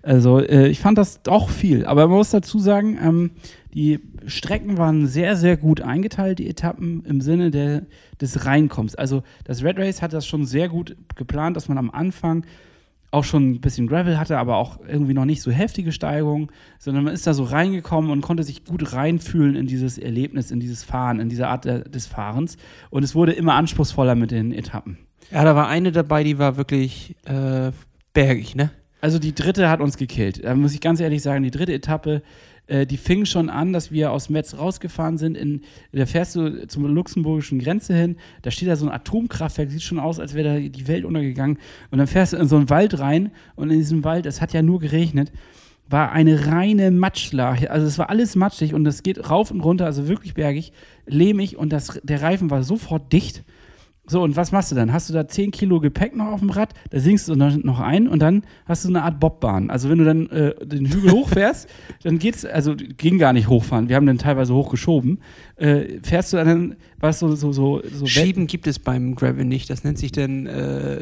[0.02, 1.84] Also, äh, ich fand das doch viel.
[1.84, 3.30] Aber man muss dazu sagen, ähm,
[3.72, 7.82] die Strecken waren sehr, sehr gut eingeteilt, die Etappen im Sinne der,
[8.20, 8.94] des Reinkommens.
[8.94, 12.46] Also, das Red Race hat das schon sehr gut geplant, dass man am Anfang
[13.14, 16.48] auch schon ein bisschen Gravel hatte, aber auch irgendwie noch nicht so heftige Steigerungen,
[16.78, 20.60] sondern man ist da so reingekommen und konnte sich gut reinfühlen in dieses Erlebnis, in
[20.60, 22.56] dieses Fahren, in diese Art des Fahrens.
[22.90, 24.98] Und es wurde immer anspruchsvoller mit den Etappen.
[25.30, 27.70] Ja, da war eine dabei, die war wirklich äh,
[28.12, 28.70] bergig, ne?
[29.00, 30.42] Also die dritte hat uns gekillt.
[30.44, 32.22] Da muss ich ganz ehrlich sagen, die dritte Etappe,
[32.66, 35.36] äh, die fing schon an, dass wir aus Metz rausgefahren sind.
[35.36, 38.16] In, da fährst du zur luxemburgischen Grenze hin.
[38.42, 41.58] Da steht da so ein Atomkraftwerk, sieht schon aus, als wäre da die Welt untergegangen.
[41.90, 44.52] Und dann fährst du in so einen Wald rein und in diesem Wald, es hat
[44.52, 45.30] ja nur geregnet,
[45.88, 47.70] war eine reine Matschlache.
[47.70, 50.72] Also es war alles matschig und es geht rauf und runter, also wirklich bergig,
[51.06, 53.44] lehmig und das, der Reifen war sofort dicht.
[54.06, 54.92] So, und was machst du dann?
[54.92, 58.06] Hast du da 10 Kilo Gepäck noch auf dem Rad, da sinkst du noch ein
[58.06, 59.70] und dann hast du eine Art Bobbahn.
[59.70, 61.68] Also wenn du dann äh, den Hügel hochfährst,
[62.02, 65.20] dann geht's, also ging gar nicht hochfahren, wir haben den teilweise hochgeschoben,
[65.56, 69.70] äh, fährst du dann, was so, so, so, so Schieben gibt es beim Gravel nicht.
[69.70, 70.98] Das nennt sich dann äh,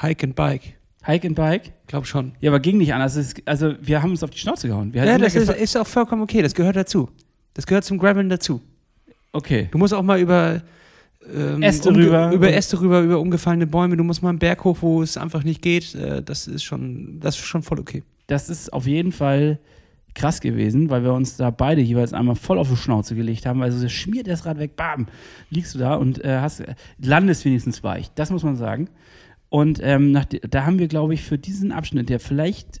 [0.00, 0.74] Hike and Bike.
[1.04, 1.72] Hike and Bike?
[1.88, 2.32] Glaub schon.
[2.40, 3.16] Ja, aber ging nicht anders.
[3.16, 4.92] Ist, also wir haben uns auf die Schnauze gehauen.
[4.94, 6.42] Ja, das da ist, ist auch vollkommen okay.
[6.42, 7.08] Das gehört dazu.
[7.54, 8.60] Das gehört zum Graveln dazu.
[9.32, 9.68] okay.
[9.72, 10.62] Du musst auch mal über
[11.34, 12.32] ähm, Äste rüber.
[12.32, 13.96] über Äste rüber, über umgefallene Bäume.
[13.96, 15.94] Du musst mal einen Berg hoch, wo es einfach nicht geht.
[15.94, 18.02] Äh, das ist schon, das ist schon voll okay.
[18.26, 19.58] das ist auf jeden Fall
[20.14, 23.62] krass gewesen, weil wir uns da beide jeweils einmal voll auf die Schnauze gelegt haben.
[23.62, 25.06] Also schmiert das Rad weg, bam,
[25.50, 26.62] liegst du da und äh, hast,
[26.98, 28.10] landest wenigstens weich.
[28.14, 28.88] Das muss man sagen.
[29.48, 32.80] Und ähm, nach, da haben wir, glaube ich, für diesen Abschnitt, der vielleicht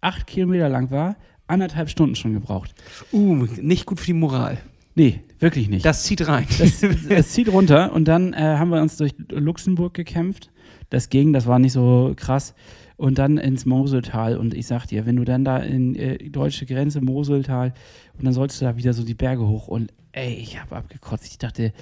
[0.00, 2.74] acht Kilometer lang war, anderthalb Stunden schon gebraucht.
[3.12, 4.58] Uh, nicht gut für die Moral.
[4.94, 5.84] Nee, wirklich nicht.
[5.84, 6.46] Das zieht rein.
[6.58, 10.50] Das, das zieht runter und dann äh, haben wir uns durch Luxemburg gekämpft.
[10.90, 12.54] Das ging, das war nicht so krass.
[12.96, 14.36] Und dann ins Moseltal.
[14.36, 17.74] Und ich sag dir, wenn du dann da in äh, deutsche Grenze, Moseltal,
[18.16, 19.66] und dann sollst du da wieder so die Berge hoch.
[19.66, 21.26] Und ey, ich habe abgekotzt.
[21.26, 21.72] Ich dachte,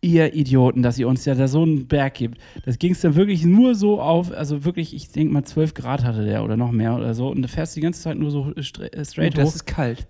[0.00, 2.38] ihr Idioten, dass ihr uns ja da so einen Berg gibt.
[2.64, 6.04] Das ging es dann wirklich nur so auf, also wirklich, ich denke mal 12 Grad
[6.04, 7.28] hatte der oder noch mehr oder so.
[7.28, 9.54] Und du fährst die ganze Zeit nur so äh, straight das hoch.
[9.54, 10.06] ist kalt.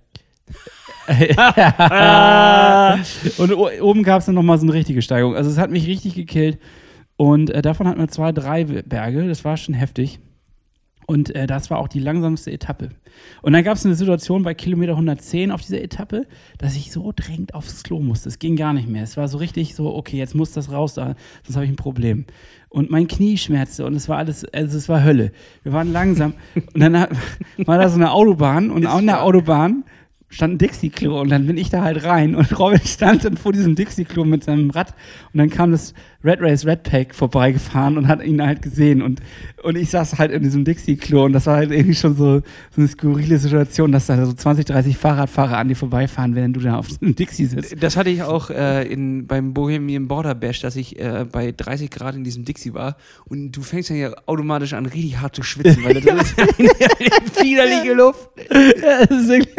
[3.39, 5.35] Und o- oben gab es dann nochmal so eine richtige Steigung.
[5.35, 6.59] Also es hat mich richtig gekillt.
[7.17, 9.27] Und äh, davon hatten wir zwei, drei Berge.
[9.29, 10.21] Das war schon heftig.
[11.07, 12.91] Und äh, das war auch die langsamste Etappe.
[13.43, 16.27] Und dann gab es eine Situation bei Kilometer 110 auf dieser Etappe,
[16.59, 18.29] dass ich so dringend aufs Klo musste.
[18.29, 19.03] Es ging gar nicht mehr.
[19.03, 21.77] Es war so richtig so, okay, jetzt muss das raus, da- sonst habe ich ein
[21.77, 22.27] Problem.
[22.69, 25.33] Und mein Knie schmerzte und es war alles, also es war Hölle.
[25.65, 26.35] Wir waren langsam
[26.75, 26.93] und dann
[27.67, 29.83] war da so eine Autobahn und an der Autobahn
[30.33, 33.53] stand ein Dixie-Klo und dann bin ich da halt rein und Robin stand dann vor
[33.53, 34.95] diesem Dixie-Klo mit seinem Rad
[35.33, 39.21] und dann kam das Red Race Red Pack vorbeigefahren und hat ihn halt gesehen und,
[39.65, 42.43] und ich saß halt in diesem Dixie-Klo und das war halt irgendwie schon so, so
[42.77, 46.77] eine skurrile Situation, dass da so 20, 30 Fahrradfahrer an dir vorbeifahren, während du da
[46.77, 47.83] auf diesem Dixie sitzt.
[47.83, 51.91] Das hatte ich auch äh, in, beim Bohemian Border Bash, dass ich äh, bei 30
[51.91, 55.43] Grad in diesem Dixie war und du fängst dann ja automatisch an, richtig hart zu
[55.43, 56.47] schwitzen, weil das ist ja
[57.43, 58.29] widerliche Luft.
[58.49, 59.57] Ja, das ist wirklich-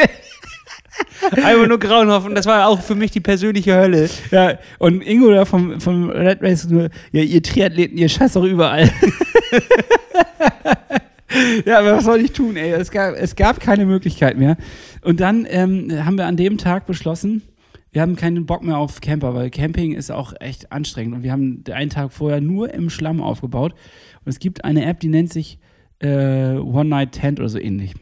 [1.31, 4.09] Einfach nur grauenhaft und das war auch für mich die persönliche Hölle.
[4.31, 8.43] ja, und Ingo da vom, vom Red Race nur, ja, ihr Triathleten, ihr scheißt doch
[8.43, 8.89] überall.
[11.65, 12.71] ja, aber was soll ich tun, ey?
[12.71, 14.57] Es gab, es gab keine Möglichkeit mehr.
[15.01, 17.41] Und dann ähm, haben wir an dem Tag beschlossen,
[17.91, 21.15] wir haben keinen Bock mehr auf Camper, weil Camping ist auch echt anstrengend.
[21.15, 23.73] Und wir haben einen Tag vorher nur im Schlamm aufgebaut.
[24.23, 25.59] Und es gibt eine App, die nennt sich
[25.99, 27.93] äh, One Night Tent oder so ähnlich.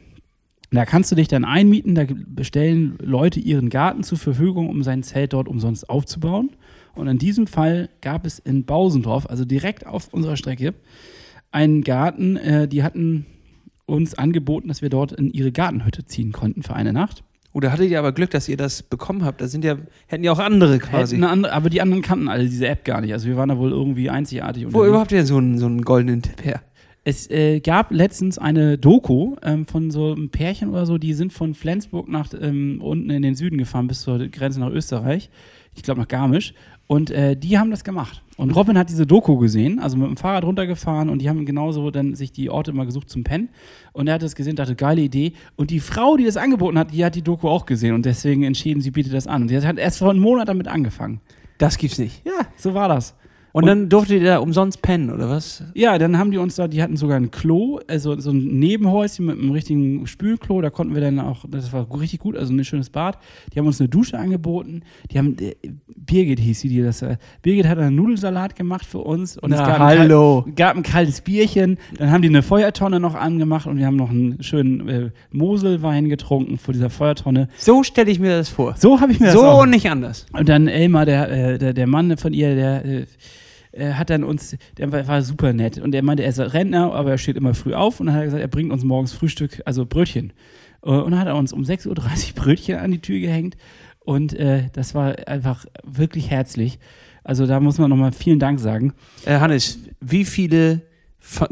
[0.71, 5.01] Da kannst du dich dann einmieten, da bestellen Leute ihren Garten zur Verfügung, um sein
[5.01, 6.51] Zelt dort umsonst aufzubauen.
[6.95, 10.75] Und in diesem Fall gab es in Bausendorf, also direkt auf unserer Strecke,
[11.51, 13.25] einen Garten, äh, die hatten
[13.85, 17.23] uns angeboten, dass wir dort in ihre Gartenhütte ziehen konnten für eine Nacht.
[17.51, 19.41] Oder hattet ihr aber Glück, dass ihr das bekommen habt?
[19.41, 21.21] Da sind ja, hätten ja auch andere quasi.
[21.23, 23.11] Andere, aber die anderen kannten alle diese App gar nicht.
[23.11, 24.67] Also wir waren da wohl irgendwie einzigartig.
[24.69, 26.61] Wo überhaupt ihr so einen, so einen goldenen Tipp her?
[27.09, 31.33] Es äh, gab letztens eine Doku ähm, von so einem Pärchen oder so, die sind
[31.33, 35.31] von Flensburg nach ähm, unten in den Süden gefahren bis zur Grenze nach Österreich.
[35.73, 36.53] Ich glaube nach Garmisch.
[36.85, 38.21] Und äh, die haben das gemacht.
[38.37, 41.89] Und Robin hat diese Doku gesehen, also mit dem Fahrrad runtergefahren und die haben genauso
[41.89, 43.49] dann sich die Orte immer gesucht zum Pennen.
[43.91, 45.33] Und er hat das gesehen, dachte, geile Idee.
[45.55, 48.43] Und die Frau, die das angeboten hat, die hat die Doku auch gesehen und deswegen
[48.43, 49.41] entschieden, sie bietet das an.
[49.41, 51.21] Und sie hat erst vor einem Monat damit angefangen.
[51.57, 52.23] Das gibt's nicht.
[52.23, 53.15] Ja, so war das.
[53.51, 55.63] Und, dann durftet ihr da umsonst pennen, oder was?
[55.73, 59.25] Ja, dann haben die uns da, die hatten sogar ein Klo, also so ein Nebenhäuschen
[59.25, 62.63] mit einem richtigen Spülklo, da konnten wir dann auch, das war richtig gut, also ein
[62.63, 63.17] schönes Bad.
[63.53, 64.81] Die haben uns eine Dusche angeboten,
[65.11, 65.55] die haben, äh,
[65.95, 69.59] Birgit hieß sie, die das, äh, Birgit hat einen Nudelsalat gemacht für uns und es
[69.59, 70.43] Na, gab, Ein, hallo.
[70.45, 73.95] kal- gab ein kaltes Bierchen, dann haben die eine Feuertonne noch angemacht und wir haben
[73.95, 77.49] noch einen schönen äh, Moselwein getrunken vor dieser Feuertonne.
[77.57, 78.75] So stelle ich mir das vor.
[78.77, 80.25] So habe ich mir das So und nicht anders.
[80.33, 83.05] und dann Elmar, der, äh, der, der Mann von ihr, der äh,
[83.71, 86.93] äh, hat dann uns, der war, war super nett und er meinte, er ist Rentner,
[86.93, 89.13] aber er steht immer früh auf und dann hat er gesagt, er bringt uns morgens
[89.13, 90.33] Frühstück, also Brötchen.
[90.83, 91.95] Äh, Und dann hat er uns um 6.30 Uhr
[92.35, 93.57] Brötchen an die Tür gehängt
[93.99, 96.79] und äh, das war einfach wirklich herzlich.
[97.23, 98.93] Also da muss man nochmal vielen Dank sagen.
[99.25, 100.81] Äh, Hannes, wie viele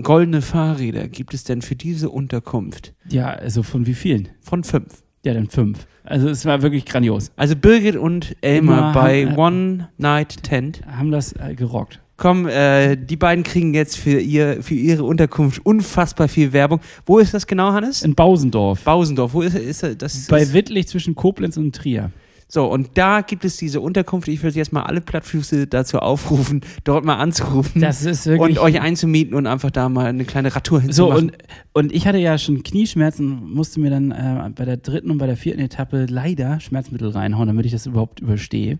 [0.01, 2.93] goldene Fahrräder gibt es denn für diese Unterkunft?
[3.09, 4.29] Ja, also von wie vielen?
[4.39, 5.03] Von fünf.
[5.25, 5.85] Ja, dann fünf.
[6.03, 7.31] Also es war wirklich grandios.
[7.35, 10.81] Also Birgit und Elmar bei haben- äh, One Night Tent.
[10.87, 11.99] Haben das gerockt.
[12.17, 16.81] Komm, äh, die beiden kriegen jetzt für, ihr, für ihre Unterkunft unfassbar viel Werbung.
[17.05, 18.01] Wo ist das genau, Hannes?
[18.01, 18.83] In Bausendorf.
[18.83, 19.33] Bausendorf.
[19.35, 20.15] Wo ist, ist das?
[20.15, 20.51] Ist bei?
[20.51, 22.11] Wittlich zwischen Koblenz und Trier.
[22.49, 24.29] So, und da gibt es diese Unterkunft.
[24.29, 28.63] Ich würde jetzt mal alle Plattfüße dazu aufrufen, dort mal anzurufen Das ist wirklich und
[28.63, 31.31] euch einzumieten und einfach da mal eine kleine Radtour So, hinzumachen.
[31.31, 31.37] und,
[31.73, 35.27] und ich hatte ja schon Knieschmerzen, musste mir dann äh, bei der dritten und bei
[35.27, 38.79] der vierten Etappe leider Schmerzmittel reinhauen, damit ich das überhaupt überstehe.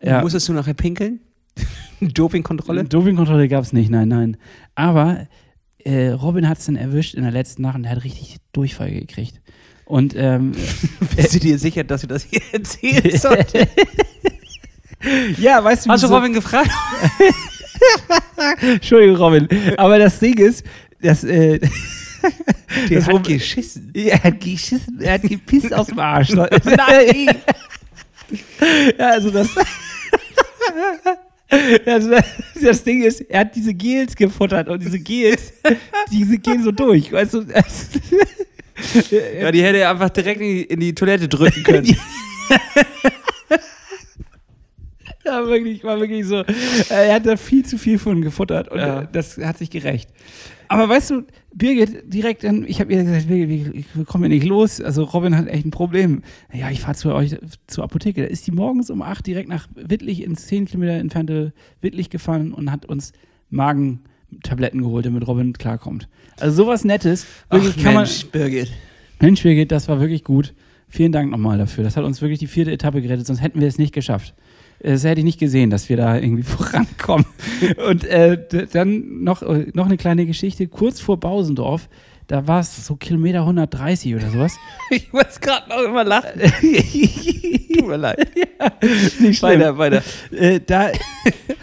[0.00, 1.20] Und Musstest du nachher pinkeln?
[2.00, 2.84] Dopingkontrolle?
[2.84, 4.36] Dopingkontrolle gab es nicht, nein, nein.
[4.74, 5.26] Aber
[5.78, 8.90] äh, Robin hat es dann erwischt in der letzten Nacht und er hat richtig Durchfall
[8.90, 9.40] gekriegt.
[9.84, 10.52] Und ähm,
[11.16, 13.54] Bist du dir sicher, dass du das hier erzählen sollst?
[15.38, 16.70] ja, weißt du, Hast du wieso- Robin gefragt?
[18.62, 19.48] Entschuldigung, Robin.
[19.76, 20.64] Aber das Ding ist,
[21.00, 21.68] dass äh, Der
[22.98, 23.90] Das hat Robin- geschissen.
[23.94, 26.30] er hat geschissen, er hat gepisst aus dem Arsch.
[26.30, 27.36] Nein.
[28.98, 29.48] Ja, also das.
[31.84, 32.06] Das,
[32.62, 35.52] das Ding ist, er hat diese Gels gefuttert und diese Gels,
[36.10, 37.44] diese gehen so durch, weißt du?
[39.38, 41.96] Ja, die hätte er einfach direkt in die, in die Toilette drücken können.
[45.24, 46.38] Ja, wirklich, war wirklich so.
[46.40, 46.44] äh,
[46.88, 49.04] Er hat da viel zu viel von gefuttert und Ja.
[49.04, 50.10] das hat sich gerecht.
[50.72, 51.22] Aber weißt du,
[51.54, 54.80] Birgit direkt dann, ich habe ihr gesagt, Birgit, wir, kommen hier nicht los.
[54.80, 56.22] Also Robin hat echt ein Problem.
[56.52, 58.22] Ja, ich fahre zu euch zur Apotheke.
[58.22, 62.54] Da ist die morgens um 8 direkt nach Wittlich ins 10 Kilometer entfernte Wittlich gefahren
[62.54, 63.12] und hat uns
[63.50, 66.08] Magentabletten geholt, damit Robin klarkommt.
[66.40, 67.26] Also sowas Nettes.
[67.50, 68.72] Wirklich kann man, Birgit.
[69.20, 70.54] Mensch, Birgit, das war wirklich gut.
[70.88, 71.84] Vielen Dank nochmal dafür.
[71.84, 74.34] Das hat uns wirklich die vierte Etappe gerettet, sonst hätten wir es nicht geschafft.
[74.82, 77.26] Das hätte ich nicht gesehen, dass wir da irgendwie vorankommen.
[77.88, 80.66] Und äh, dann noch, äh, noch eine kleine Geschichte.
[80.66, 81.88] Kurz vor Bausendorf,
[82.26, 84.56] da war es so Kilometer 130 oder sowas.
[84.90, 86.40] Ich muss gerade noch immer lachen.
[86.40, 88.28] Tut mir leid.
[89.20, 89.60] Nicht schlimm.
[89.60, 90.02] Weiter, weiter.
[90.30, 90.90] Äh, da,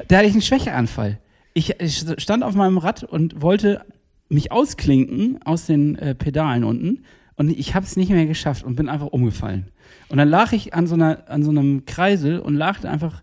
[0.07, 1.19] da hatte ich einen Schwächeanfall.
[1.53, 3.85] Ich, ich stand auf meinem Rad und wollte
[4.29, 7.03] mich ausklinken aus den äh, Pedalen unten
[7.35, 9.67] und ich habe es nicht mehr geschafft und bin einfach umgefallen.
[10.09, 13.21] Und dann lag ich an so, einer, an so einem Kreisel und lachte einfach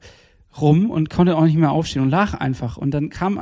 [0.60, 2.76] rum und konnte auch nicht mehr aufstehen und lag einfach.
[2.76, 3.40] Und dann kam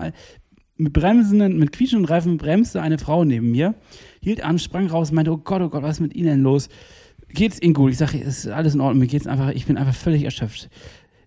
[0.77, 3.75] mit bremsenden, mit quietschenden Reifen bremste eine Frau neben mir,
[4.21, 6.69] hielt an, sprang raus, meinte, oh Gott, oh Gott, was ist mit Ihnen denn los?
[7.29, 7.93] Geht's Ihnen gut?
[7.93, 10.69] Ich sage, es ist alles in Ordnung, mir geht's einfach, ich bin einfach völlig erschöpft.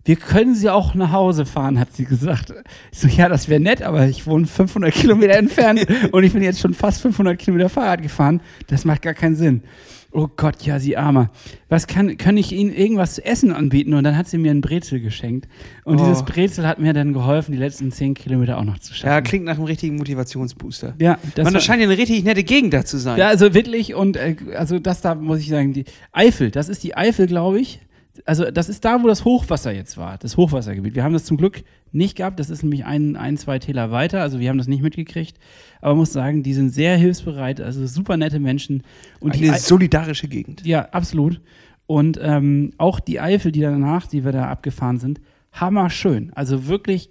[0.03, 2.53] Wir können Sie auch nach Hause fahren, hat sie gesagt.
[2.93, 6.41] Ich so, ja, das wäre nett, aber ich wohne 500 Kilometer entfernt und ich bin
[6.41, 8.39] jetzt schon fast 500 Kilometer Fahrrad gefahren.
[8.67, 9.63] Das macht gar keinen Sinn.
[10.11, 11.29] Oh Gott, ja, Sie Armer.
[11.69, 13.93] Was kann, kann ich Ihnen irgendwas zu essen anbieten?
[13.93, 15.47] Und dann hat sie mir ein Brezel geschenkt.
[15.83, 16.03] Und Oh.
[16.05, 19.07] dieses Brezel hat mir dann geholfen, die letzten 10 Kilometer auch noch zu schaffen.
[19.09, 20.95] Ja, klingt nach einem richtigen Motivationsbooster.
[20.99, 23.17] ja, das Man, das scheint ja eine richtig nette Gegend da zu sein.
[23.19, 26.83] ja, also Wittlich und äh, also das da muss ich sagen, die Eifel, das ist
[26.83, 27.79] die Eifel, glaube ich.
[28.25, 30.95] Also das ist da, wo das Hochwasser jetzt war, das Hochwassergebiet.
[30.95, 34.21] Wir haben das zum Glück nicht gehabt, das ist nämlich ein, ein zwei Täler weiter,
[34.21, 35.37] also wir haben das nicht mitgekriegt.
[35.81, 38.83] Aber man muss sagen, die sind sehr hilfsbereit, also super nette Menschen.
[39.19, 40.65] Und die eine Ei- solidarische Gegend.
[40.65, 41.41] ja, absolut.
[41.85, 45.21] Und ähm, auch die Eifel, die danach, die wir da abgefahren sind,
[45.53, 46.31] hammerschön.
[46.35, 47.09] Also wirklich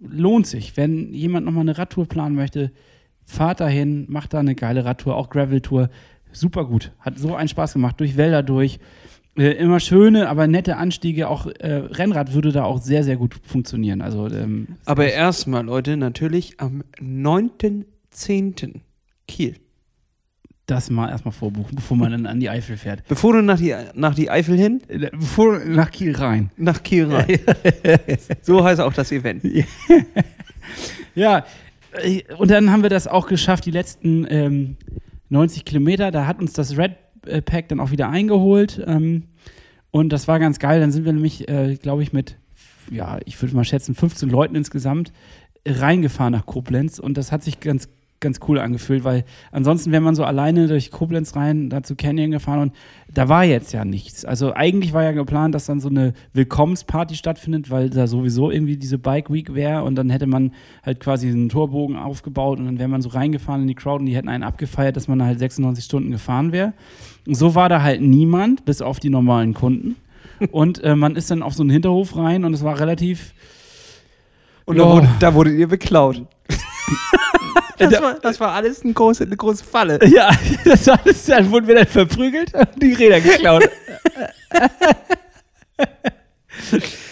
[0.00, 0.76] lohnt sich.
[0.76, 2.72] Wenn jemand nochmal eine Radtour planen möchte,
[3.26, 5.90] fahrt dahin, macht da eine geile Radtour, auch Gravel-Tour.
[6.32, 6.92] Super gut.
[7.00, 8.00] Hat so einen Spaß gemacht.
[8.00, 8.78] Durch Wälder durch.
[9.36, 11.28] Äh, immer schöne, aber nette Anstiege.
[11.28, 14.00] Auch äh, Rennrad würde da auch sehr, sehr gut funktionieren.
[14.00, 18.80] Also ähm, Aber erstmal, Leute, natürlich am 9.10.
[19.26, 19.56] Kiel.
[20.66, 23.02] das mal erstmal vorbuchen, bevor man dann an die Eifel fährt.
[23.08, 26.50] Bevor du nach die, nach die Eifel hin, Äh, Bevor nach Kiel rein.
[26.56, 27.38] nach Kiel rein.
[28.42, 29.42] so heißt auch das Event.
[31.14, 31.44] Ja,
[32.02, 34.76] äh, und dann haben wir das auch geschafft, die letzten ähm,
[35.28, 36.10] 90 Kilometer.
[36.10, 36.92] Da hat uns das Red
[37.42, 38.82] Pack dann auch wieder eingeholt.
[38.86, 39.24] Ähm,
[39.90, 40.80] und das war ganz geil.
[40.80, 42.36] Dann sind wir nämlich, äh, glaube ich, mit,
[42.90, 45.12] ja, ich würde mal schätzen, 15 Leuten insgesamt
[45.64, 46.98] äh, reingefahren nach Koblenz.
[46.98, 47.88] Und das hat sich ganz,
[48.24, 52.32] ganz cool angefühlt, weil ansonsten wäre man so alleine durch Koblenz rein, da zu Canyon
[52.32, 52.72] gefahren und
[53.12, 54.24] da war jetzt ja nichts.
[54.24, 58.76] Also eigentlich war ja geplant, dass dann so eine Willkommensparty stattfindet, weil da sowieso irgendwie
[58.76, 60.52] diese Bike Week wäre und dann hätte man
[60.82, 64.06] halt quasi einen Torbogen aufgebaut und dann wäre man so reingefahren in die Crowd und
[64.06, 66.72] die hätten einen abgefeiert, dass man da halt 96 Stunden gefahren wäre.
[67.26, 69.96] Und so war da halt niemand, bis auf die normalen Kunden.
[70.50, 73.34] Und äh, man ist dann auf so einen Hinterhof rein und es war relativ
[74.64, 76.22] Und da, wurde, da wurdet ihr beklaut.
[77.78, 79.98] das, war, das war alles eine große, eine große Falle.
[80.06, 80.30] Ja,
[80.64, 83.68] das war alles, dann wurden wir dann verprügelt und die Räder geklaut.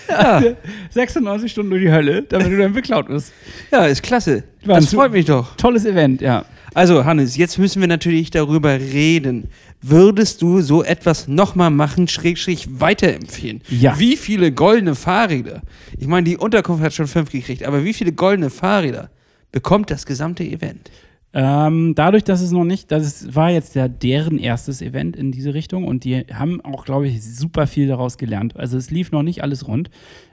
[0.08, 0.42] ja.
[0.90, 3.32] 96 Stunden durch die Hölle, damit du dann beklaut wirst.
[3.70, 4.44] Ja, ist klasse.
[4.64, 5.56] War Das freut mich doch.
[5.56, 6.44] Tolles Event, ja.
[6.74, 9.50] Also, Hannes, jetzt müssen wir natürlich darüber reden.
[9.82, 13.60] Würdest du so etwas nochmal machen, Schrägstrich weiterempfehlen?
[13.68, 13.98] Ja.
[13.98, 15.62] Wie viele goldene Fahrräder?
[15.98, 19.10] Ich meine, die Unterkunft hat schon fünf gekriegt, aber wie viele goldene Fahrräder
[19.52, 20.90] bekommt das gesamte Event?
[21.34, 25.54] Ähm, dadurch, dass es noch nicht, das war jetzt ja deren erstes Event in diese
[25.54, 28.56] Richtung und die haben auch, glaube ich, super viel daraus gelernt.
[28.56, 29.88] Also es lief noch nicht alles rund,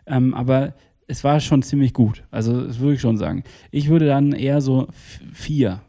[0.08, 0.74] ähm, aber
[1.08, 2.24] es war schon ziemlich gut.
[2.32, 3.44] Also das würde ich schon sagen.
[3.72, 4.88] Ich würde dann eher so
[5.34, 5.82] vier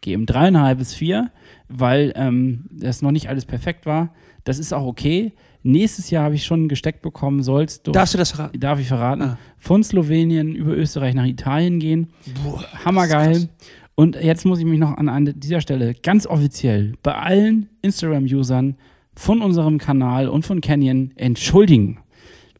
[0.00, 1.30] geben, dreieinhalb bis vier,
[1.68, 4.14] weil ähm, das noch nicht alles perfekt war.
[4.44, 5.32] Das ist auch okay.
[5.62, 8.60] Nächstes Jahr habe ich schon gesteckt bekommen, sollst du, Darfst du das verraten?
[8.60, 9.38] darf ich verraten, Ah.
[9.58, 12.08] von Slowenien über Österreich nach Italien gehen.
[12.44, 13.48] Boah, Hammergeil.
[13.94, 18.76] Und jetzt muss ich mich noch an, an dieser Stelle ganz offiziell bei allen Instagram-Usern
[19.16, 21.98] von unserem Kanal und von Canyon entschuldigen.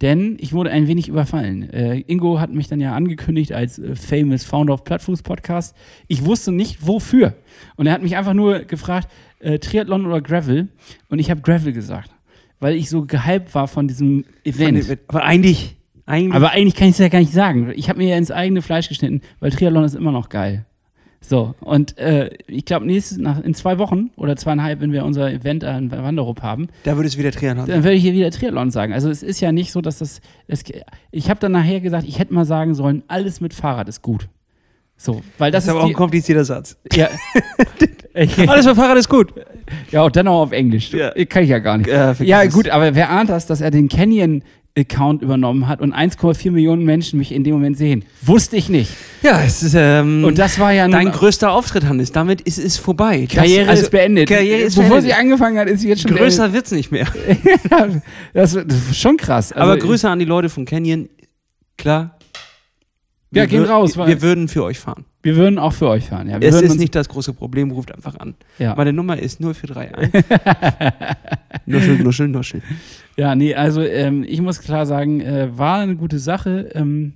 [0.01, 1.71] Denn ich wurde ein wenig überfallen.
[1.73, 5.77] Äh, Ingo hat mich dann ja angekündigt als äh, famous Founder of Plattfuß Podcast.
[6.09, 7.35] Ich wusste nicht, wofür.
[7.77, 9.09] Und er hat mich einfach nur gefragt,
[9.41, 10.69] äh, Triathlon oder Gravel.
[11.09, 12.11] Und ich habe Gravel gesagt,
[12.61, 14.99] weil ich so gehypt war von diesem Event.
[15.09, 17.73] Aber eigentlich, eigentlich Aber eigentlich kann ich es ja gar nicht sagen.
[17.75, 20.65] Ich habe mir ja ins eigene Fleisch geschnitten, weil Triathlon ist immer noch geil.
[21.21, 25.33] So, und äh, ich glaube, nächstes nach in zwei Wochen oder zweieinhalb, wenn wir unser
[25.33, 28.71] Event an Wanderup haben, da würde es wieder Triathlon dann werde ich hier wieder Triathlon
[28.71, 28.93] sagen.
[28.93, 30.21] Also es ist ja nicht so, dass das.
[30.47, 30.63] Es,
[31.11, 34.29] ich habe dann nachher gesagt, ich hätte mal sagen sollen, alles mit Fahrrad ist gut.
[35.01, 36.77] So, weil das, Das ist aber auch ein komplizierter Satz.
[36.93, 37.09] ja.
[38.49, 39.33] Alles beim Fahrrad ist gut.
[39.93, 40.93] ja, und dann auch auf Englisch.
[40.93, 41.13] Ja.
[41.27, 41.89] Kann ich ja gar nicht.
[41.89, 46.51] Ja, Ja, gut, aber wer ahnt das, dass er den Canyon-Account übernommen hat und 1,4
[46.51, 48.05] Millionen Menschen mich in dem Moment sehen?
[48.23, 48.91] Wusste ich nicht.
[49.23, 52.11] Ja, es ist ähm, Und das war ja dein größter Auftritt, Hannes.
[52.11, 53.27] Damit ist es vorbei.
[53.27, 54.29] Das- Karriere also, ist beendet.
[54.29, 55.13] Karriere ist Bevor beendet.
[55.13, 57.07] sie angefangen hat, ist sie jetzt schon Größer wird's nicht mehr.
[58.35, 59.53] das, das ist schon krass.
[59.53, 61.09] Also, Aber Grüße an die Leute von Canyon.
[61.77, 62.18] Klar.
[63.31, 65.05] Ja, gehen raus, Wir würden für euch fahren.
[65.23, 66.29] Wir würden auch für euch fahren.
[66.31, 68.35] Ja, wir Es ist nicht das große Problem, ruft einfach an.
[68.59, 68.75] Ja.
[68.75, 70.25] Meine Nummer ist 0431.
[71.67, 72.63] nuschel, nuschel, nuschel.
[73.17, 76.71] Ja, nee, also ähm, ich muss klar sagen, äh, war eine gute Sache.
[76.75, 77.15] Ähm,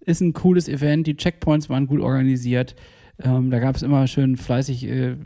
[0.00, 1.06] ist ein cooles Event.
[1.06, 2.74] Die Checkpoints waren gut organisiert.
[3.22, 5.16] Ähm, da gab es immer schön fleißig äh,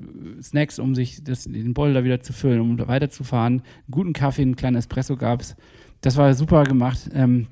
[0.43, 3.55] Snacks, um sich das, den Beutel da wieder zu füllen, um weiterzufahren.
[3.55, 5.57] Einen guten Kaffee, einen kleinen Espresso gab es.
[6.03, 7.09] Das war super gemacht.
[7.15, 7.47] Ähm,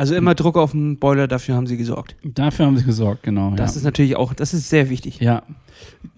[0.00, 2.16] Also immer Druck auf den Boiler, dafür haben sie gesorgt.
[2.24, 3.50] dafür haben sie gesorgt, genau.
[3.50, 3.80] Das ja.
[3.80, 5.20] ist natürlich auch, das ist sehr wichtig.
[5.20, 5.42] Ja.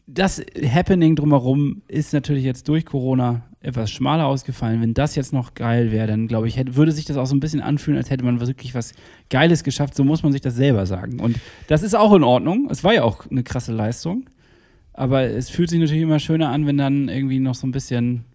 [0.07, 4.81] Das Happening drumherum ist natürlich jetzt durch Corona etwas schmaler ausgefallen.
[4.81, 7.35] Wenn das jetzt noch geil wäre, dann glaube ich, hätte, würde sich das auch so
[7.35, 8.93] ein bisschen anfühlen, als hätte man wirklich was
[9.31, 9.97] Geiles geschafft.
[9.97, 11.19] So muss man sich das selber sagen.
[11.19, 12.69] Und das ist auch in Ordnung.
[12.71, 14.31] Es war ja auch eine krasse Leistung.
[14.93, 18.27] Aber es fühlt sich natürlich immer schöner an, wenn dann irgendwie noch so ein bisschen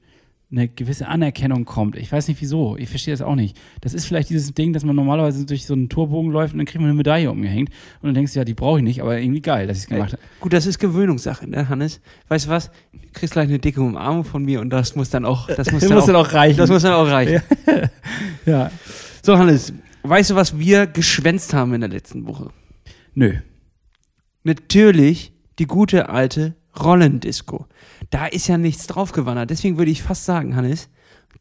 [0.50, 1.98] eine gewisse Anerkennung kommt.
[1.98, 2.78] Ich weiß nicht wieso.
[2.78, 3.58] Ich verstehe das auch nicht.
[3.82, 6.66] Das ist vielleicht dieses Ding, dass man normalerweise durch so einen Torbogen läuft und dann
[6.66, 7.70] kriegt man eine Medaille umgehängt.
[8.02, 9.90] Und dann denkst du, ja, die brauche ich nicht, aber irgendwie geil, dass ich es
[9.90, 10.22] gemacht habe.
[10.40, 12.00] Gut, das ist Gewöhnungssache, ne, Hannes?
[12.30, 12.72] Weißt du was?
[12.94, 15.82] Du kriegst gleich eine dicke Umarmung von mir und das muss dann auch, das muss,
[15.82, 16.58] dann, muss auch, dann auch reichen.
[16.58, 17.42] Das muss dann auch reichen.
[18.46, 18.72] Ja.
[19.22, 19.74] So, Hannes,
[20.04, 22.52] weißt du, was wir geschwänzt haben in der letzten Woche?
[23.14, 23.34] Nö.
[24.44, 27.66] Natürlich die gute alte Rollendisco.
[28.10, 29.50] Da ist ja nichts draufgewandert.
[29.50, 30.90] Deswegen würde ich fast sagen, Hannes,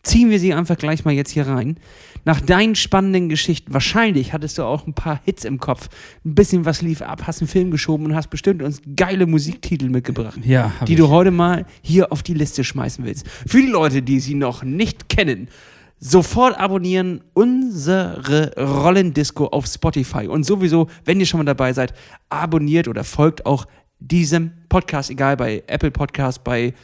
[0.03, 1.79] ziehen wir sie einfach gleich mal jetzt hier rein.
[2.25, 5.89] Nach deinen spannenden Geschichten, wahrscheinlich hattest du auch ein paar Hits im Kopf,
[6.25, 9.89] ein bisschen was lief ab, hast einen Film geschoben und hast bestimmt uns geile Musiktitel
[9.89, 10.99] mitgebracht, Ja, die ich.
[10.99, 13.29] du heute mal hier auf die Liste schmeißen willst.
[13.29, 15.49] Für die Leute, die sie noch nicht kennen,
[15.99, 20.27] sofort abonnieren unsere Rollendisco auf Spotify.
[20.27, 21.95] Und sowieso, wenn ihr schon mal dabei seid,
[22.29, 23.67] abonniert oder folgt auch
[23.99, 26.75] diesem Podcast, egal bei Apple Podcast, bei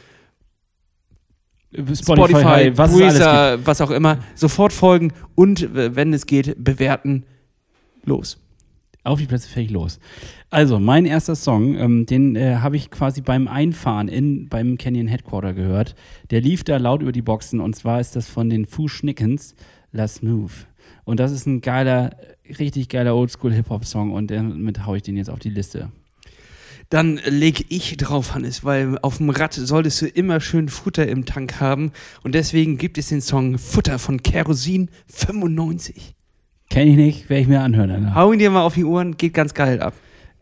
[1.71, 2.91] Spotify, Spotify, was.
[2.91, 4.17] Breezer, was auch immer.
[4.33, 7.23] Sofort folgen und, äh, wenn es geht, bewerten.
[8.03, 8.39] Los.
[9.03, 9.99] Auf die Plätze fähig los.
[10.49, 15.07] Also, mein erster Song, ähm, den äh, habe ich quasi beim Einfahren in, beim Canyon
[15.07, 15.93] Headquarter gehört.
[16.31, 19.53] Der lief da laut über die Boxen und zwar ist das von den Foo Schnickens,
[19.91, 20.51] Let's Move.
[21.03, 22.17] Und das ist ein geiler,
[22.57, 25.91] richtig geiler Oldschool-Hip-Hop-Song und damit haue ich den jetzt auf die Liste.
[26.93, 31.25] Dann leg ich drauf, Hannes, weil auf dem Rad solltest du immer schön Futter im
[31.25, 31.91] Tank haben.
[32.21, 36.13] Und deswegen gibt es den Song Futter von Kerosin 95.
[36.69, 37.89] Kenne ich nicht, werde ich mir anhören.
[37.89, 38.13] danach.
[38.13, 39.95] Hau ihn dir mal auf die Ohren, geht ganz geil ab.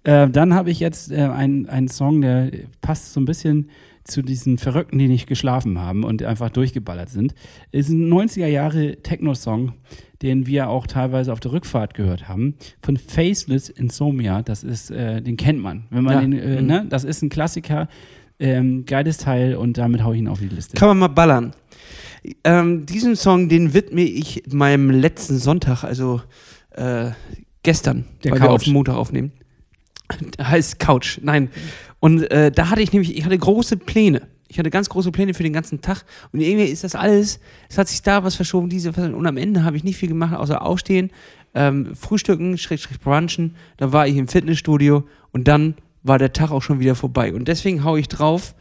[0.03, 3.69] Äh, dann habe ich jetzt äh, einen, einen Song, der passt so ein bisschen
[4.11, 7.33] zu diesen Verrückten, die nicht geschlafen haben und einfach durchgeballert sind.
[7.71, 9.73] Ist ein 90er Jahre Techno-Song,
[10.21, 14.41] den wir auch teilweise auf der Rückfahrt gehört haben, von Faceless Insomnia.
[14.43, 15.85] Das ist, äh, den kennt man.
[15.89, 16.21] Wenn man Ja.
[16.21, 16.67] den, äh, Mhm.
[16.67, 16.85] ne?
[16.89, 17.87] Das ist ein Klassiker,
[18.39, 20.75] ähm, geiles Teil und damit hau ich ihn auf die Liste.
[20.77, 21.53] Kann man mal ballern.
[22.43, 26.21] Ähm, diesen Song, den widme ich meinem letzten Sonntag, also
[26.71, 27.11] äh,
[27.63, 28.55] gestern, Der weil wir Couch.
[28.55, 29.31] auf den Montag aufnehmen.
[30.41, 31.49] heißt Couch, nein.
[32.01, 34.23] Und äh, da hatte ich nämlich, ich hatte große Pläne.
[34.47, 36.03] Ich hatte ganz große Pläne für den ganzen Tag.
[36.33, 37.39] Und irgendwie ist das alles,
[37.69, 40.35] es hat sich da was verschoben, diese, und am Ende habe ich nicht viel gemacht,
[40.35, 41.11] außer aufstehen,
[41.53, 43.55] ähm, frühstücken, schräg, schräg brunchen.
[43.77, 47.33] Dann war ich im Fitnessstudio und dann war der Tag auch schon wieder vorbei.
[47.33, 48.55] Und deswegen hau ich drauf,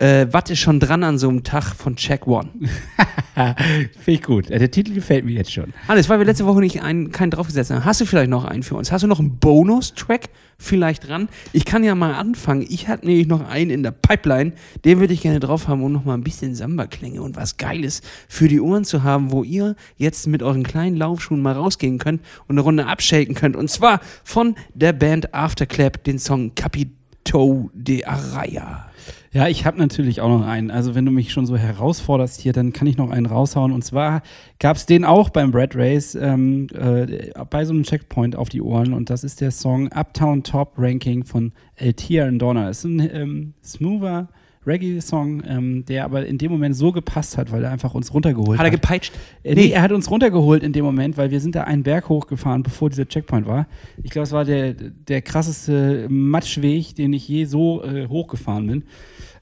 [0.00, 2.48] äh, was ist schon dran an so einem Tag von Check One?
[3.34, 4.48] Finde ich gut.
[4.48, 5.74] Der Titel gefällt mir jetzt schon.
[5.88, 8.62] Hannes, weil wir letzte Woche nicht einen, keinen draufgesetzt haben, hast du vielleicht noch einen
[8.62, 8.90] für uns?
[8.90, 11.28] Hast du noch einen Bonus-Track vielleicht dran?
[11.52, 12.64] Ich kann ja mal anfangen.
[12.66, 14.52] Ich hatte nämlich noch einen in der Pipeline,
[14.86, 18.00] den würde ich gerne drauf haben, um noch mal ein bisschen Samba-Klänge und was Geiles
[18.26, 22.22] für die Ohren zu haben, wo ihr jetzt mit euren kleinen Laufschuhen mal rausgehen könnt
[22.48, 23.54] und eine Runde abshaken könnt.
[23.54, 28.89] Und zwar von der Band Afterclap den Song Capito de Araya.
[29.32, 30.72] Ja, ich habe natürlich auch noch einen.
[30.72, 33.70] Also wenn du mich schon so herausforderst hier, dann kann ich noch einen raushauen.
[33.70, 34.22] Und zwar
[34.58, 38.60] gab es den auch beim Red Race ähm, äh, bei so einem Checkpoint auf die
[38.60, 38.92] Ohren.
[38.92, 42.70] Und das ist der Song Uptown Top Ranking von El Tia and Donna.
[42.70, 44.28] Ist ein ähm, smoother
[44.66, 48.58] Reggae-Song, ähm, der aber in dem Moment so gepasst hat, weil er einfach uns runtergeholt
[48.58, 48.66] Hat hat.
[48.66, 49.12] er gepeitscht?
[49.42, 52.08] Äh, nee, er hat uns runtergeholt in dem Moment, weil wir sind da einen Berg
[52.08, 53.66] hochgefahren, bevor dieser Checkpoint war.
[54.02, 58.84] Ich glaube, es war der, der krasseste Matschweg, den ich je so äh, hochgefahren bin.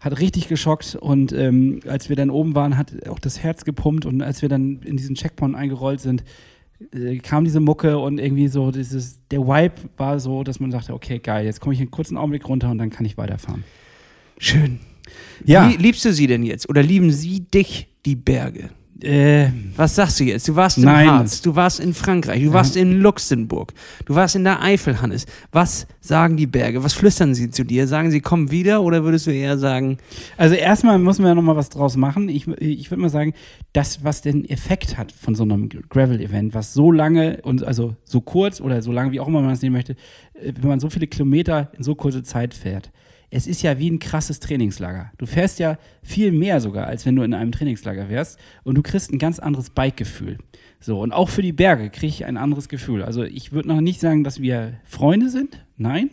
[0.01, 4.07] Hat richtig geschockt und ähm, als wir dann oben waren, hat auch das Herz gepumpt
[4.07, 6.23] und als wir dann in diesen Checkpoint eingerollt sind,
[6.93, 10.95] äh, kam diese Mucke und irgendwie so dieses, der Vibe war so, dass man sagte,
[10.95, 13.65] okay, geil, jetzt komme ich einen kurzen Augenblick runter und dann kann ich weiterfahren.
[14.39, 14.79] Schön.
[15.45, 15.69] Ja.
[15.69, 16.69] Wie liebst du sie denn jetzt?
[16.69, 18.71] Oder lieben sie dich, die Berge?
[19.03, 20.49] Äh, Was sagst du jetzt?
[20.49, 21.09] Du warst im Nein.
[21.09, 23.73] Harz, du warst in Frankreich, du warst in Luxemburg,
[24.07, 25.27] du warst in der Eifel, Hannes.
[25.53, 26.83] Was sagen die Berge?
[26.83, 27.87] Was flüstern sie zu dir?
[27.87, 28.83] Sagen sie, komm wieder?
[28.83, 29.99] Oder würdest du eher sagen,
[30.37, 32.29] Also erstmal muss man ja nochmal was draus machen.
[32.29, 33.35] Ich, ich würde mal sagen,
[33.73, 38.21] das, was den Effekt hat von so einem Gravel-Event, was so lange und also so
[38.21, 39.93] kurz oder so lange, wie auch immer man es nehmen möchte,
[40.35, 42.91] äh, wenn man so viele Kilometer in so kurze Zeit fährt.
[43.31, 45.13] Es ist ja wie ein krasses Trainingslager.
[45.19, 48.83] Du fährst ja viel mehr sogar, als wenn du in einem Trainingslager wärst und du
[48.83, 50.39] kriegst ein ganz anderes Bike-Gefühl.
[50.81, 53.03] So, und auch für die Berge kriege ich ein anderes Gefühl.
[53.03, 56.09] Also ich würde noch nicht sagen, dass wir Freunde sind, nein,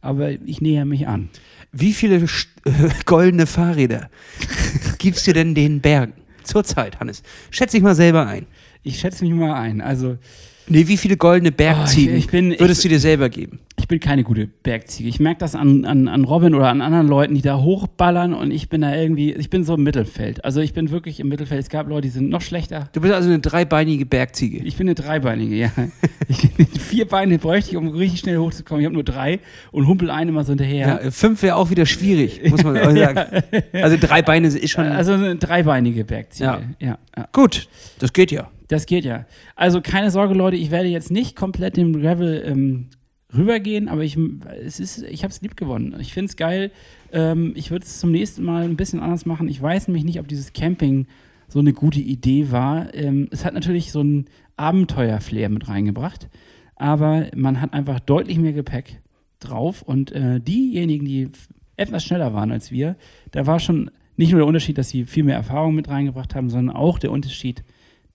[0.00, 1.28] aber ich näher mich an.
[1.72, 2.46] wie viele Sch-
[3.04, 4.08] goldene Fahrräder
[4.98, 6.14] gibst du denn den Bergen?
[6.44, 7.22] Zurzeit, Hannes.
[7.50, 8.46] Schätz dich mal selber ein.
[8.82, 9.80] Ich schätze mich mal ein.
[9.80, 10.18] Also
[10.66, 13.58] Nee, wie viele goldene Bergziegen Oh, ich- ich bin- würdest ich- du dir selber geben?
[13.84, 15.10] Ich bin keine gute Bergziege.
[15.10, 18.50] Ich merke das an, an, an Robin oder an anderen Leuten, die da hochballern und
[18.50, 20.42] ich bin da irgendwie, ich bin so im Mittelfeld.
[20.42, 21.60] Also ich bin wirklich im Mittelfeld.
[21.60, 22.88] Es gab Leute, die sind noch schlechter.
[22.94, 24.64] Du bist also eine dreibeinige Bergziege.
[24.64, 25.70] Ich bin eine Dreibeinige, ja.
[26.28, 26.48] Ich,
[26.80, 28.80] vier Beine bräuchte ich, um richtig schnell hochzukommen.
[28.80, 31.00] Ich habe nur drei und humpel einen immer so hinterher.
[31.04, 33.42] Ja, fünf wäre auch wieder schwierig, muss man sagen.
[33.74, 34.86] Also drei Beine ist schon.
[34.86, 36.44] Also eine dreibeinige Bergziege.
[36.44, 36.60] Ja.
[36.80, 37.28] ja, ja.
[37.32, 37.68] gut,
[37.98, 38.50] das geht ja.
[38.68, 39.26] Das geht ja.
[39.56, 42.88] Also keine Sorge, Leute, ich werde jetzt nicht komplett dem Gravel ähm,
[43.36, 45.96] rübergehen, aber ich, ich habe es lieb gewonnen.
[46.00, 46.70] Ich finde es geil.
[47.12, 49.48] Ähm, ich würde es zum nächsten Mal ein bisschen anders machen.
[49.48, 51.06] Ich weiß nämlich nicht, ob dieses Camping
[51.48, 52.92] so eine gute Idee war.
[52.94, 54.26] Ähm, es hat natürlich so ein
[54.56, 56.28] Abenteuer-Flair mit reingebracht,
[56.76, 59.00] aber man hat einfach deutlich mehr Gepäck
[59.40, 61.28] drauf und äh, diejenigen, die
[61.76, 62.96] etwas schneller waren als wir,
[63.32, 66.50] da war schon nicht nur der Unterschied, dass sie viel mehr Erfahrung mit reingebracht haben,
[66.50, 67.64] sondern auch der Unterschied,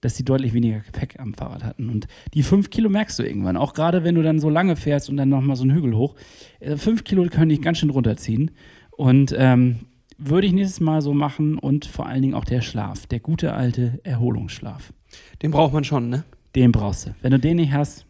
[0.01, 1.89] dass sie deutlich weniger Gepäck am Fahrrad hatten.
[1.89, 5.09] Und die fünf Kilo merkst du irgendwann, auch gerade wenn du dann so lange fährst
[5.09, 6.15] und dann nochmal so einen Hügel hoch.
[6.59, 8.51] Äh, fünf Kilo können dich ganz schön runterziehen.
[8.91, 9.79] Und ähm,
[10.17, 13.53] würde ich nächstes Mal so machen und vor allen Dingen auch der Schlaf, der gute
[13.53, 14.93] alte Erholungsschlaf.
[15.41, 16.25] Den braucht man schon, ne?
[16.55, 17.15] Den brauchst du.
[17.21, 18.05] Wenn du den nicht hast,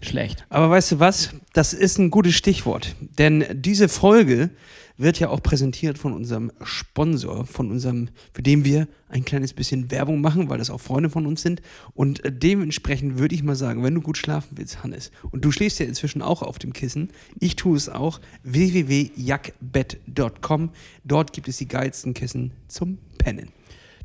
[0.00, 0.46] schlecht.
[0.48, 1.34] Aber weißt du was?
[1.52, 2.94] Das ist ein gutes Stichwort.
[3.18, 4.50] Denn diese Folge
[5.00, 9.90] wird ja auch präsentiert von unserem Sponsor, von unserem, für den wir ein kleines bisschen
[9.90, 11.60] Werbung machen, weil das auch Freunde von uns sind.
[11.94, 15.50] Und äh, dementsprechend würde ich mal sagen, wenn du gut schlafen willst, Hannes, und du
[15.50, 20.70] schläfst ja inzwischen auch auf dem Kissen, ich tue es auch, www.jackbett.com.
[21.04, 23.48] Dort gibt es die geilsten Kissen zum Pennen.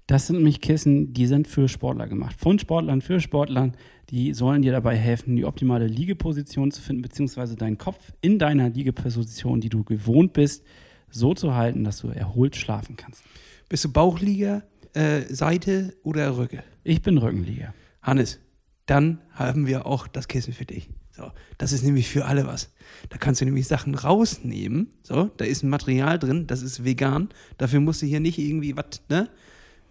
[0.08, 2.36] Das sind nämlich Kissen, die sind für Sportler gemacht.
[2.40, 3.74] Von Sportlern für Sportlern.
[4.12, 8.70] Die sollen dir dabei helfen, die optimale Liegeposition zu finden, beziehungsweise deinen Kopf in deiner
[8.70, 10.64] Liegeposition, die du gewohnt bist,
[11.10, 13.24] so zu halten, dass du erholt schlafen kannst.
[13.70, 16.64] Bist du Bauchlieger, äh, Seite oder Rücke?
[16.84, 17.74] Ich bin Rückenlieger.
[18.02, 18.40] Hannes,
[18.86, 20.90] dann haben wir auch das Kissen für dich.
[21.12, 22.74] So, das ist nämlich für alle was.
[23.10, 24.92] Da kannst du nämlich Sachen rausnehmen.
[25.02, 27.30] So, da ist ein Material drin, das ist vegan.
[27.58, 29.30] Dafür musst du hier nicht irgendwie was, ne?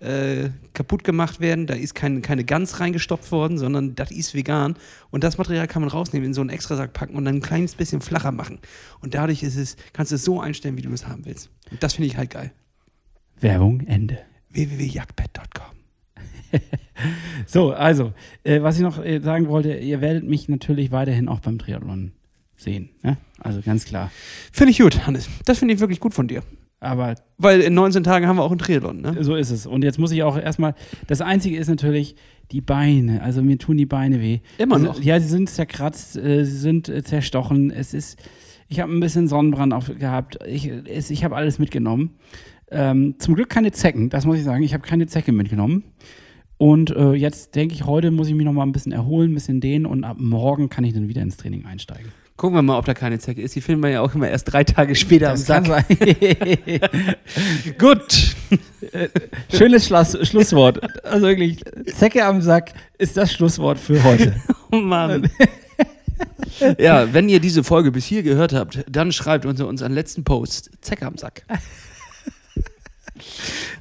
[0.05, 1.67] Äh, kaputt gemacht werden.
[1.67, 4.77] Da ist kein, keine Gans reingestopft worden, sondern das ist vegan.
[5.11, 7.75] Und das Material kann man rausnehmen, in so einen Extrasack packen und dann ein kleines
[7.75, 8.59] bisschen flacher machen.
[9.01, 11.51] Und dadurch ist es, kannst du es so einstellen, wie du es haben willst.
[11.71, 12.53] Und das finde ich halt geil.
[13.41, 14.19] Werbung Ende.
[14.51, 15.75] www.jagdbett.com
[17.47, 18.13] So, also,
[18.45, 22.13] äh, was ich noch äh, sagen wollte, ihr werdet mich natürlich weiterhin auch beim Triathlon
[22.57, 22.91] sehen.
[23.03, 23.17] Ne?
[23.39, 24.11] Also ganz klar.
[24.53, 25.29] Finde ich gut, Hannes.
[25.45, 26.43] Das finde ich wirklich gut von dir.
[26.81, 29.17] Aber Weil in 19 Tagen haben wir auch einen Triathlon, ne?
[29.21, 29.67] so ist es.
[29.67, 30.75] Und jetzt muss ich auch erstmal,
[31.07, 32.15] das Einzige ist natürlich
[32.53, 33.23] die Beine.
[33.23, 34.41] Also mir tun die Beine weh.
[34.59, 35.03] Immer Also, noch.
[35.03, 37.71] Ja, sie sind zerkratzt, äh, sie sind äh, zerstochen.
[37.71, 38.19] Es ist,
[38.69, 40.39] ich habe ein bisschen Sonnenbrand auf, gehabt.
[40.47, 42.17] Ich, es, ich habe alles mitgenommen.
[42.71, 44.63] Ähm, zum Glück keine Zecken, das muss ich sagen.
[44.63, 45.85] Ich habe keine Zecke mitgenommen.
[46.59, 49.35] Und äh, jetzt denke ich, heute muss ich mich noch mal ein bisschen erholen, ein
[49.35, 52.13] bisschen dehnen und ab morgen kann ich dann wieder ins Training einsteigen.
[52.37, 53.55] Gucken wir mal, ob da keine Zecke ist.
[53.55, 55.65] Die finden wir ja auch immer erst drei Tage später am Sack.
[57.79, 58.35] Gut.
[59.57, 60.81] Schönes Schluss, Schlusswort.
[61.05, 61.63] Also wirklich,
[61.97, 64.35] Zecke am Sack ist das Schlusswort für heute.
[64.73, 65.31] Oh Mann.
[66.79, 70.71] ja, wenn ihr diese Folge bis hier gehört habt, dann schreibt uns unseren letzten Post.
[70.81, 71.45] Zecke am Sack.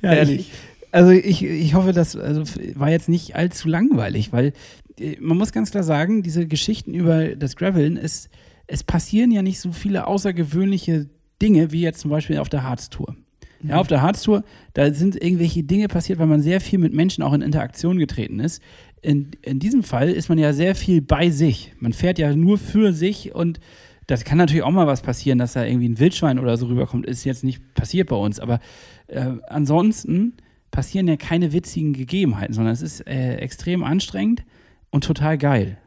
[0.04, 0.42] Ja, Ehrlich.
[0.42, 0.52] Ich,
[0.92, 2.44] also ich, ich hoffe, das also
[2.76, 4.54] war jetzt nicht allzu langweilig, weil
[5.00, 8.30] äh, man muss ganz klar sagen, diese Geschichten über das Graveln, es,
[8.68, 11.10] es passieren ja nicht so viele außergewöhnliche
[11.42, 13.16] Dinge wie jetzt zum Beispiel auf der Harztour.
[13.64, 14.44] Ja, auf der Harztour,
[14.74, 18.40] da sind irgendwelche Dinge passiert, weil man sehr viel mit Menschen auch in Interaktion getreten
[18.40, 18.62] ist.
[19.02, 21.74] In, in diesem Fall ist man ja sehr viel bei sich.
[21.80, 23.62] Man fährt ja nur für sich und
[24.08, 27.06] das kann natürlich auch mal was passieren, dass da irgendwie ein Wildschwein oder so rüberkommt.
[27.06, 28.60] Ist jetzt nicht passiert bei uns, aber
[29.08, 30.34] äh, ansonsten
[30.72, 34.44] passieren ja keine witzigen Gegebenheiten, sondern es ist äh, extrem anstrengend
[34.90, 35.78] und total geil.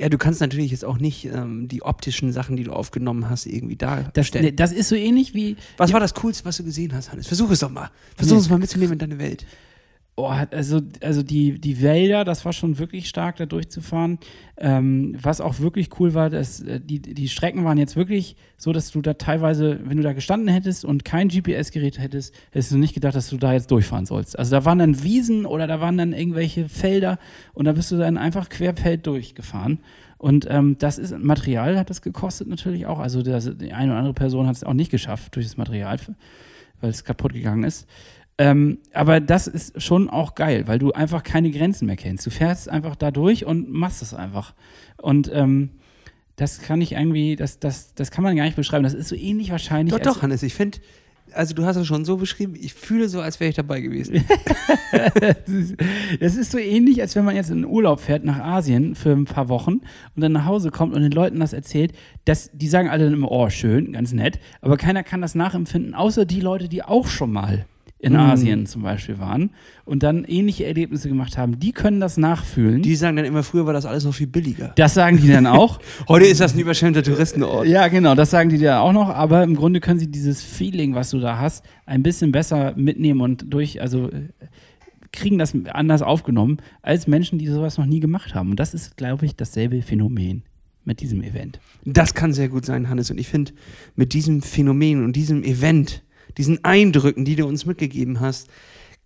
[0.00, 3.46] Ja, du kannst natürlich jetzt auch nicht ähm, die optischen Sachen, die du aufgenommen hast,
[3.46, 4.44] irgendwie Das, darstellen.
[4.46, 5.56] nee, das ist so ähnlich wie.
[5.76, 7.26] Was war das Coolste, was du gesehen hast, Hannes?
[7.26, 7.90] Versuch es doch mal.
[8.16, 8.40] Versuch Nee.
[8.40, 9.44] es mal mitzunehmen in deine Welt.
[10.16, 14.18] Oh, also, also die, die Wälder, das war schon wirklich stark, da durchzufahren.
[14.58, 18.72] Ähm, was auch wirklich cool war, dass äh, die, die Strecken waren jetzt wirklich so,
[18.72, 22.76] dass du da teilweise, wenn du da gestanden hättest und kein GPS-Gerät hättest, hättest du
[22.76, 24.38] nicht gedacht, dass du da jetzt durchfahren sollst.
[24.38, 27.18] Also da waren dann Wiesen oder da waren dann irgendwelche Felder
[27.54, 29.78] und da bist du dann einfach querfeld durchgefahren.
[30.18, 32.98] Und ähm, das ist Material, hat das gekostet natürlich auch.
[32.98, 35.98] Also das, die eine oder andere Person hat es auch nicht geschafft durch das Material,
[36.82, 37.88] weil es kaputt gegangen ist.
[38.40, 42.24] Ähm, aber das ist schon auch geil, weil du einfach keine Grenzen mehr kennst.
[42.24, 44.54] Du fährst einfach da durch und machst es einfach.
[44.96, 45.72] Und ähm,
[46.36, 48.82] das kann ich irgendwie, das, das, das kann man gar nicht beschreiben.
[48.82, 49.94] Das ist so ähnlich wahrscheinlich.
[49.94, 50.78] Doch, doch, Hannes, ich finde,
[51.34, 54.24] also du hast es schon so beschrieben, ich fühle so, als wäre ich dabei gewesen.
[54.92, 55.76] Das ist,
[56.18, 59.12] das ist so ähnlich, als wenn man jetzt in den Urlaub fährt nach Asien für
[59.12, 59.82] ein paar Wochen
[60.16, 61.92] und dann nach Hause kommt und den Leuten das erzählt.
[62.24, 64.40] Das, die sagen alle dann immer, oh, schön, ganz nett.
[64.60, 67.66] Aber keiner kann das nachempfinden, außer die Leute, die auch schon mal
[68.02, 69.50] in Asien zum Beispiel waren
[69.84, 71.58] und dann ähnliche Erlebnisse gemacht haben.
[71.60, 72.82] Die können das nachfühlen.
[72.82, 74.72] Die sagen dann immer, früher war das alles noch viel billiger.
[74.76, 75.80] das sagen die dann auch.
[76.08, 77.66] Heute ist das ein überschwemmter Touristenort.
[77.66, 80.94] Ja, genau, das sagen die dir auch noch, aber im Grunde können sie dieses Feeling,
[80.94, 84.08] was du da hast, ein bisschen besser mitnehmen und durch, also
[85.12, 88.50] kriegen das anders aufgenommen als Menschen, die sowas noch nie gemacht haben.
[88.50, 90.42] Und das ist, glaube ich, dasselbe Phänomen
[90.84, 91.60] mit diesem Event.
[91.84, 93.10] Das kann sehr gut sein, Hannes.
[93.10, 93.52] Und ich finde,
[93.96, 96.02] mit diesem Phänomen und diesem Event,
[96.38, 98.48] diesen Eindrücken, die du uns mitgegeben hast,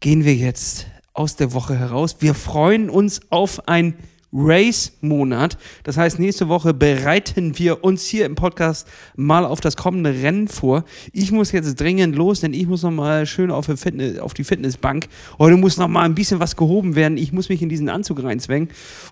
[0.00, 2.16] gehen wir jetzt aus der Woche heraus.
[2.20, 3.94] Wir freuen uns auf ein
[4.34, 5.56] Race-Monat.
[5.84, 10.48] Das heißt, nächste Woche bereiten wir uns hier im Podcast mal auf das kommende Rennen
[10.48, 10.84] vor.
[11.12, 14.34] Ich muss jetzt dringend los, denn ich muss noch mal schön auf, die Fitness, auf
[14.34, 15.06] die Fitnessbank.
[15.38, 17.16] Heute muss noch mal ein bisschen was gehoben werden.
[17.16, 18.70] Ich muss mich in diesen Anzug reinzwängen.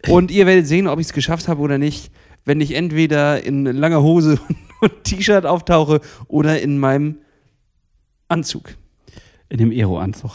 [0.09, 2.11] Und ihr werdet sehen, ob ich es geschafft habe oder nicht,
[2.45, 4.41] wenn ich entweder in langer Hose
[4.81, 7.19] und T-Shirt auftauche oder in meinem
[8.33, 8.75] Anzug.
[9.49, 10.33] In dem Aero-Anzug.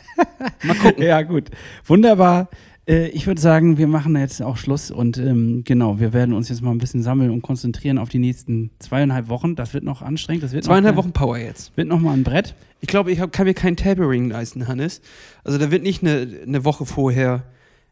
[0.64, 1.02] Mal gucken.
[1.02, 1.50] Ja, gut.
[1.84, 2.48] Wunderbar.
[2.86, 6.48] Äh, Ich würde sagen, wir machen jetzt auch Schluss und ähm, genau, wir werden uns
[6.48, 9.56] jetzt mal ein bisschen sammeln und konzentrieren auf die nächsten zweieinhalb Wochen.
[9.56, 10.42] Das wird noch anstrengend.
[10.44, 11.76] Das wird Zweieinhalb noch, Wochen Power jetzt.
[11.76, 12.54] Wird noch mal ein Brett.
[12.80, 15.00] Ich glaube, ich hab, kann mir kein Tapering leisten, Hannes.
[15.44, 17.44] Also da wird nicht eine, eine Woche vorher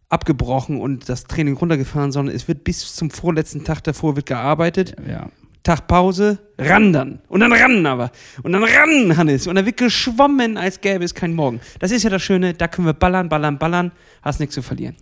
[0.09, 4.97] abgebrochen und das Training runtergefahren, sondern es wird bis zum vorletzten Tag davor wird gearbeitet.
[5.09, 5.31] Ja.
[5.63, 7.21] Tag Pause, ran dann.
[7.29, 8.11] Und dann ran aber.
[8.43, 9.47] Und dann ran, Hannes.
[9.47, 11.61] Und dann wird geschwommen, als gäbe es keinen Morgen.
[11.79, 13.93] Das ist ja das Schöne, da können wir ballern, ballern, ballern.
[14.23, 14.97] Hast nichts zu verlieren.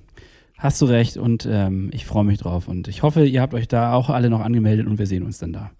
[0.56, 2.66] Hast du recht und ähm, ich freue mich drauf.
[2.66, 5.38] Und ich hoffe, ihr habt euch da auch alle noch angemeldet und wir sehen uns
[5.38, 5.70] dann da.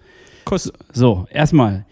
[0.45, 0.73] Kuss.
[0.93, 1.85] So, erstmal.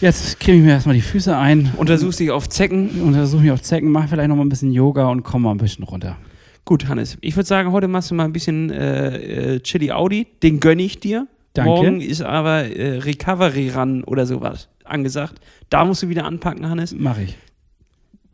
[0.00, 3.02] Jetzt kriege ich mir erstmal die Füße ein, Untersuchst dich auf Zecken.
[3.02, 5.58] untersuche mich auf Zecken, mache vielleicht noch mal ein bisschen Yoga und komme mal ein
[5.58, 6.16] bisschen runter.
[6.64, 7.18] Gut, Hannes.
[7.20, 10.28] Ich würde sagen, heute machst du mal ein bisschen äh, äh, Chili Audi.
[10.42, 11.26] Den gönne ich dir.
[11.52, 11.70] Danke.
[11.70, 15.40] Morgen ist aber äh, Recovery Run oder sowas angesagt.
[15.68, 16.94] Da musst du wieder anpacken, Hannes.
[16.94, 17.36] Mache ich.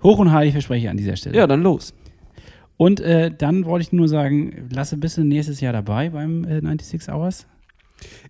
[0.02, 1.36] Hoch und heilig verspreche ich an dieser Stelle.
[1.36, 1.94] Ja, dann los.
[2.76, 6.60] Und äh, dann wollte ich nur sagen, lasse bist du nächstes Jahr dabei beim äh,
[6.60, 7.46] 96 Hours?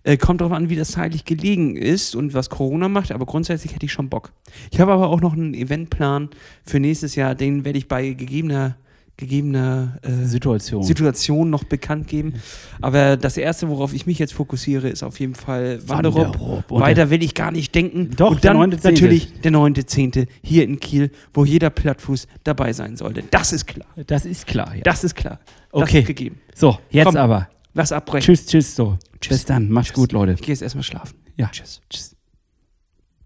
[0.03, 3.75] Äh, kommt drauf an, wie das zeitlich gelegen ist und was Corona macht, aber grundsätzlich
[3.75, 4.31] hätte ich schon Bock.
[4.71, 6.29] Ich habe aber auch noch einen Eventplan
[6.63, 8.77] für nächstes Jahr, den werde ich bei gegebener,
[9.17, 10.83] gegebener äh, Situation.
[10.83, 12.35] Situation noch bekannt geben.
[12.81, 15.79] Aber das erste, worauf ich mich jetzt fokussiere, ist auf jeden Fall.
[15.87, 16.71] Wanderup.
[16.71, 18.11] Und Weiter will ich gar nicht denken.
[18.15, 18.91] Doch, und dann der 9.10..
[18.91, 20.27] natürlich der 9.10.
[20.43, 23.23] hier in Kiel, wo jeder Plattfuß dabei sein sollte.
[23.31, 23.87] Das ist klar.
[24.07, 24.75] das ist klar.
[24.75, 24.81] Ja.
[24.83, 25.39] Das ist klar.
[25.71, 25.99] Das Okay.
[26.01, 26.39] ist gegeben.
[26.55, 27.17] So, jetzt Komm.
[27.17, 27.49] aber.
[27.73, 28.25] Lass abbrechen.
[28.33, 28.97] Tschüss, tschüss, so.
[29.21, 29.37] Tschüss.
[29.37, 29.69] Bis dann.
[29.69, 29.95] Macht's Tschüss.
[29.95, 30.33] gut, Leute.
[30.33, 31.15] Ich gehe jetzt erstmal schlafen.
[31.35, 31.49] Ja.
[31.51, 31.81] Tschüss.
[31.89, 32.16] Tschüss.